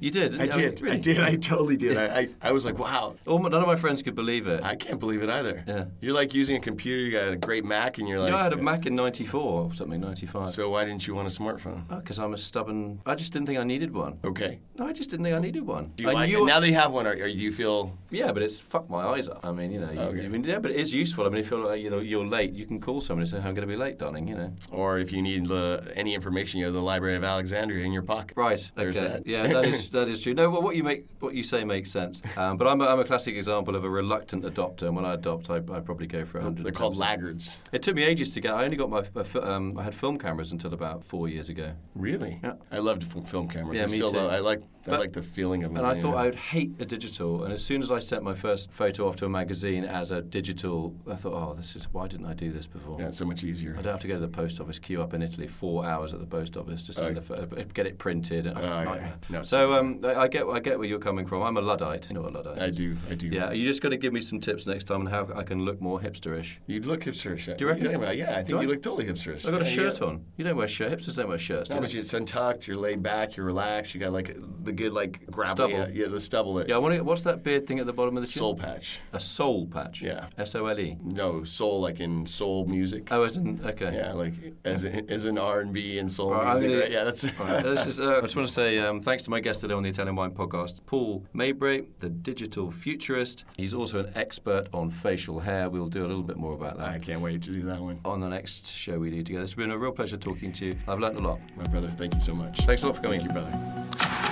You 0.00 0.10
did. 0.10 0.34
I 0.34 0.38
mean, 0.38 0.50
did. 0.50 0.80
I 0.82 0.84
really. 0.84 0.98
did. 1.00 1.20
I 1.20 1.36
totally 1.36 1.76
did. 1.76 1.96
I, 1.96 2.06
I, 2.20 2.28
I 2.42 2.52
was 2.52 2.64
like, 2.64 2.78
wow. 2.78 3.14
My- 3.26 3.36
none 3.48 3.54
of 3.62 3.66
my 3.68 3.76
friends 3.76 4.02
could 4.02 4.14
believe 4.16 4.46
it. 4.48 4.62
I 4.64 4.74
can't 4.74 4.98
believe 4.98 5.22
it 5.22 5.30
either. 5.30 5.62
Yeah. 5.66 5.84
You're 6.00 6.14
like 6.14 6.34
using 6.34 6.56
a 6.56 6.60
computer. 6.60 6.98
You 7.00 7.12
got 7.12 7.28
a 7.28 7.36
great 7.36 7.64
Mac, 7.64 7.98
and 7.98 8.08
you're 8.08 8.18
like. 8.18 8.26
you 8.28 8.32
know, 8.32 8.38
I 8.38 8.44
had 8.44 8.52
a 8.52 8.56
Mac 8.56 8.86
in 8.86 8.96
'94 8.96 9.40
or 9.40 9.72
something, 9.74 10.00
'95. 10.00 10.50
So 10.50 10.70
why 10.70 10.84
didn't 10.84 11.06
you 11.06 11.14
want 11.14 11.28
a 11.28 11.40
smartphone? 11.40 11.88
Because 11.88 12.18
I'm 12.18 12.34
a 12.34 12.38
stubborn. 12.38 13.00
I 13.06 13.14
just 13.14 13.32
didn't 13.32 13.46
think 13.46 13.58
I 13.60 13.64
needed 13.64 13.94
one. 13.94 14.18
Okay. 14.24 14.58
No, 14.78 14.86
I 14.86 14.92
just 14.92 15.10
didn't 15.10 15.24
think 15.24 15.36
I 15.36 15.38
needed 15.38 15.64
one. 15.64 15.92
Do 15.94 16.02
you 16.04 16.10
I 16.10 16.14
like 16.14 16.30
it? 16.30 16.44
Now 16.44 16.58
that 16.60 16.68
you 16.68 16.74
have 16.74 16.92
one, 16.92 17.06
are, 17.06 17.12
are 17.12 17.26
you 17.28 17.52
feel 17.52 17.96
Yeah, 18.10 18.32
but 18.32 18.42
it's 18.42 18.58
fucked 18.58 18.90
my 18.90 19.04
eyes 19.04 19.28
up. 19.28 19.44
I 19.44 19.52
mean, 19.52 19.70
you 19.70 19.80
know, 19.80 19.90
you, 19.92 20.00
Okay. 20.00 20.24
I 20.24 20.28
mean, 20.28 20.42
yeah, 20.44 20.58
but 20.64 20.70
it 20.70 20.78
is 20.78 20.94
useful. 20.94 21.26
I 21.26 21.28
mean, 21.28 21.40
if 21.40 21.50
you're, 21.50 21.76
you 21.76 21.90
know, 21.90 21.98
you're 21.98 22.24
late, 22.24 22.54
you 22.54 22.64
can 22.64 22.80
call 22.80 23.02
somebody 23.02 23.24
and 23.24 23.28
say, 23.28 23.36
"I'm 23.36 23.52
going 23.54 23.66
to 23.68 23.74
be 23.74 23.76
late, 23.76 23.98
darling." 23.98 24.26
You 24.26 24.34
know. 24.34 24.52
or 24.70 24.98
if 24.98 25.12
you 25.12 25.20
need 25.20 25.46
the, 25.46 25.92
any 25.94 26.14
information, 26.14 26.58
you 26.58 26.64
have 26.64 26.72
the 26.72 26.80
Library 26.80 27.16
of 27.16 27.22
Alexandria 27.22 27.84
in 27.84 27.92
your 27.92 28.00
pocket. 28.00 28.34
Right. 28.34 28.70
There's 28.74 28.96
okay. 28.96 29.08
that. 29.08 29.26
Yeah, 29.26 29.46
that 29.48 29.66
is 29.66 29.90
that 29.90 30.08
is 30.08 30.22
true. 30.22 30.32
No, 30.32 30.48
well, 30.48 30.62
what 30.62 30.74
you 30.74 30.82
make, 30.82 31.04
what 31.20 31.34
you 31.34 31.42
say 31.42 31.64
makes 31.64 31.90
sense. 31.90 32.22
Um, 32.38 32.56
but 32.56 32.66
I'm 32.66 32.80
a, 32.80 32.86
I'm 32.86 32.98
a 32.98 33.04
classic 33.04 33.36
example 33.36 33.76
of 33.76 33.84
a 33.84 33.90
reluctant 33.90 34.42
adopter, 34.44 34.84
and 34.84 34.96
when 34.96 35.04
I 35.04 35.12
adopt, 35.14 35.50
I, 35.50 35.56
I 35.56 35.80
probably 35.80 36.06
go 36.06 36.24
for 36.24 36.38
a 36.38 36.42
hundred. 36.42 36.64
They're 36.64 36.72
called 36.72 36.96
laggards. 36.96 37.58
It 37.70 37.82
took 37.82 37.94
me 37.94 38.02
ages 38.02 38.30
to 38.32 38.40
get. 38.40 38.54
I 38.54 38.64
only 38.64 38.76
got 38.76 38.88
my. 38.88 39.04
my 39.14 39.40
um, 39.42 39.76
I 39.76 39.82
had 39.82 39.94
film 39.94 40.16
cameras 40.16 40.50
until 40.50 40.72
about 40.72 41.04
four 41.04 41.28
years 41.28 41.50
ago. 41.50 41.74
Really? 41.94 42.40
Yeah. 42.42 42.54
I 42.72 42.78
loved 42.78 43.04
film 43.28 43.48
cameras. 43.48 43.78
Yeah, 43.78 43.84
I 43.84 43.88
me 43.88 43.96
still 43.96 44.08
too. 44.08 44.16
love. 44.16 44.32
I 44.32 44.38
like. 44.38 44.62
I 44.86 44.90
But- 44.90 45.00
like 45.00 45.12
the 45.14 45.22
feeling 45.22 45.64
of 45.64 45.70
them. 45.72 45.78
And 45.78 45.86
I 45.86 45.94
thought. 45.98 46.14
I 46.16 46.26
would 46.26 46.34
hate 46.34 46.72
a 46.78 46.84
digital. 46.84 47.44
And 47.44 47.52
as 47.52 47.64
soon 47.64 47.80
as 47.82 47.90
I 47.90 47.98
sent 48.00 48.22
my 48.22 48.34
first 48.34 48.70
photo 48.70 49.08
off 49.08 49.16
to 49.16 49.24
a 49.26 49.28
magazine 49.30 49.82
as 49.84 50.10
a 50.10 50.20
digital, 50.20 50.94
I 51.10 51.14
thought, 51.16 51.32
oh, 51.32 51.54
this 51.54 51.74
is 51.74 51.88
why 51.92 52.06
didn't 52.06 52.26
I 52.26 52.34
do 52.34 52.50
this 52.52 52.66
before? 52.66 52.98
Yeah, 53.00 53.08
it's 53.08 53.16
so 53.18 53.24
much 53.24 53.42
easier. 53.44 53.72
I 53.78 53.82
don't 53.82 53.92
have 53.92 54.00
to 54.02 54.08
go 54.08 54.14
to 54.14 54.20
the 54.20 54.28
post 54.28 54.60
office, 54.60 54.78
queue 54.78 55.00
up 55.00 55.14
in 55.14 55.22
Italy 55.22 55.46
four 55.46 55.86
hours 55.86 56.12
at 56.12 56.20
the 56.20 56.26
post 56.26 56.56
office 56.56 56.82
to 56.84 56.92
send 56.92 57.16
Oh. 57.16 57.20
a 57.20 57.22
photo, 57.22 57.46
get 57.72 57.86
it 57.86 57.98
printed. 57.98 58.46
And, 58.46 58.58
Oh, 58.58 58.62
yeah. 58.62 59.12
No, 59.30 59.42
so 59.42 59.72
um, 59.74 60.00
I, 60.04 60.14
I 60.14 60.28
get 60.28 60.44
I 60.46 60.60
get 60.60 60.78
where 60.78 60.86
you're 60.88 60.98
coming 60.98 61.26
from. 61.26 61.42
I'm 61.42 61.56
a 61.56 61.60
luddite. 61.62 62.08
You 62.10 62.14
know 62.16 62.22
what 62.22 62.34
a 62.34 62.38
luddite 62.38 62.58
I 62.62 62.66
is? 62.66 62.76
do. 62.76 62.96
I 63.10 63.14
do. 63.14 63.28
Yeah, 63.28 63.52
you 63.52 63.64
just 63.66 63.80
got 63.80 63.88
to 63.90 63.96
give 63.96 64.12
me 64.12 64.20
some 64.20 64.38
tips 64.40 64.66
next 64.66 64.84
time 64.84 65.00
on 65.00 65.06
how 65.06 65.28
I 65.34 65.42
can 65.44 65.64
look 65.64 65.80
more 65.80 65.98
hipsterish. 66.00 66.58
You 66.66 66.80
look 66.80 67.00
hipsterish. 67.04 67.56
Do 67.56 67.64
you 67.64 67.68
reckon? 67.70 67.94
About? 67.94 68.16
Yeah, 68.16 68.32
I 68.32 68.34
think 68.36 68.48
Do 68.48 68.58
I? 68.58 68.62
you 68.62 68.68
look 68.68 68.82
totally 68.82 69.06
hipsterish. 69.06 69.46
I 69.48 69.50
got 69.50 69.62
a 69.62 69.64
Yeah, 69.64 69.70
shirt 69.70 70.00
yeah. 70.00 70.06
on. 70.08 70.24
You 70.36 70.44
don't 70.44 70.56
wear 70.56 70.68
shirts. 70.68 71.06
Hipsters 71.06 71.16
don't 71.16 71.28
wear 71.28 71.38
shirts. 71.38 71.68
do 71.70 71.74
No, 71.76 71.80
they? 71.80 71.86
but 71.86 71.94
it's 71.94 72.12
untucked. 72.14 72.68
You're 72.68 72.76
laid 72.76 73.02
back. 73.02 73.36
You're 73.36 73.46
relaxed. 73.46 73.94
You 73.94 74.00
got 74.00 74.12
like 74.12 74.36
the 74.62 74.72
good 74.74 74.92
like 74.92 75.26
gravel. 75.30 75.54
Stubble. 75.56 75.72
Yeah, 75.72 75.88
yeah, 75.92 76.06
the 76.08 76.20
stubble. 76.20 76.58
It. 76.58 76.68
Yeah, 76.68 76.76
I 76.76 76.78
want 76.78 76.94
to. 76.96 77.02
What's 77.02 77.22
that 77.22 77.42
beard 77.42 77.66
thing 77.66 77.78
at 77.80 77.86
the 77.86 77.92
bottom 77.92 78.16
of 78.16 78.22
the 78.22 78.26
chin? 78.28 78.40
Soul 78.40 78.54
patch. 78.56 79.00
A 79.12 79.20
soul 79.20 79.66
patch. 79.66 80.02
Yeah. 80.02 80.26
S 80.38 80.54
O 80.54 80.66
L 80.66 80.78
E. 80.78 80.96
No, 81.02 81.44
soul 81.44 81.80
like 81.80 82.00
in 82.00 82.26
soul 82.26 82.66
music. 82.66 83.08
Oh, 83.10 83.22
as 83.22 83.36
in 83.36 83.60
okay. 83.64 83.94
Yeah, 83.94 84.12
like 84.12 84.34
as 84.64 84.84
in, 84.84 85.10
as 85.10 85.24
in 85.24 85.38
R 85.38 85.60
and 85.60 85.72
B 85.72 85.98
and 85.98 86.10
soul 86.10 86.32
All 86.32 86.40
right, 86.42 86.54
I'm 86.56 86.60
music. 86.60 86.68
gonna- 86.70 86.80
right? 86.82 86.90
Yeah, 86.90 87.04
that's. 87.04 87.24
All 87.24 87.46
right, 87.46 87.62
this 87.64 87.86
is, 87.86 88.00
uh, 88.04 88.16
I 88.18 88.20
just 88.22 88.36
want 88.36 88.48
to 88.48 88.54
say 88.54 88.78
um, 88.78 89.00
thanks 89.00 89.22
to 89.24 89.30
my 89.30 89.40
guest 89.40 89.60
today 89.60 89.74
on 89.74 89.82
the 89.82 89.88
Italian 89.90 90.16
Wine 90.16 90.32
Podcast, 90.32 90.80
Paul 90.86 91.24
Mabray, 91.34 91.86
the 91.98 92.08
digital 92.08 92.70
futurist. 92.70 93.44
He's 93.56 93.74
also 93.74 94.00
an 94.00 94.12
expert 94.14 94.68
on 94.72 94.90
facial 94.90 95.40
hair. 95.40 95.68
We'll 95.70 95.86
do 95.88 96.04
a 96.04 96.08
little 96.08 96.22
bit 96.22 96.36
more 96.36 96.52
about 96.54 96.78
that 96.78 96.88
I 96.88 96.98
can't 96.98 97.20
wait 97.20 97.42
to 97.42 97.50
do 97.50 97.62
that 97.62 97.80
one, 97.80 98.00
on 98.04 98.20
the 98.20 98.28
next 98.28 98.66
show 98.72 98.98
we 98.98 99.10
do 99.10 99.22
together. 99.22 99.42
It's 99.44 99.54
been 99.54 99.70
a 99.70 99.78
real 99.78 99.92
pleasure 99.92 100.16
talking 100.16 100.52
to 100.52 100.66
you. 100.66 100.74
I've 100.88 100.98
learned 100.98 101.20
a 101.20 101.22
lot. 101.22 101.40
my 101.56 101.64
brother. 101.64 101.88
Thank 101.88 102.14
you 102.14 102.20
so 102.20 102.34
much. 102.34 102.60
Thanks 102.60 102.82
a 102.82 102.86
lot 102.86 102.96
for 102.96 103.02
coming. 103.02 103.20
Thank 103.20 103.32
you, 103.32 103.40
brother. 103.40 104.23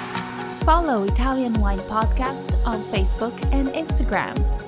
Follow 0.65 1.03
Italian 1.03 1.55
Wine 1.55 1.81
Podcast 1.91 2.55
on 2.65 2.85
Facebook 2.93 3.35
and 3.51 3.67
Instagram. 3.71 4.62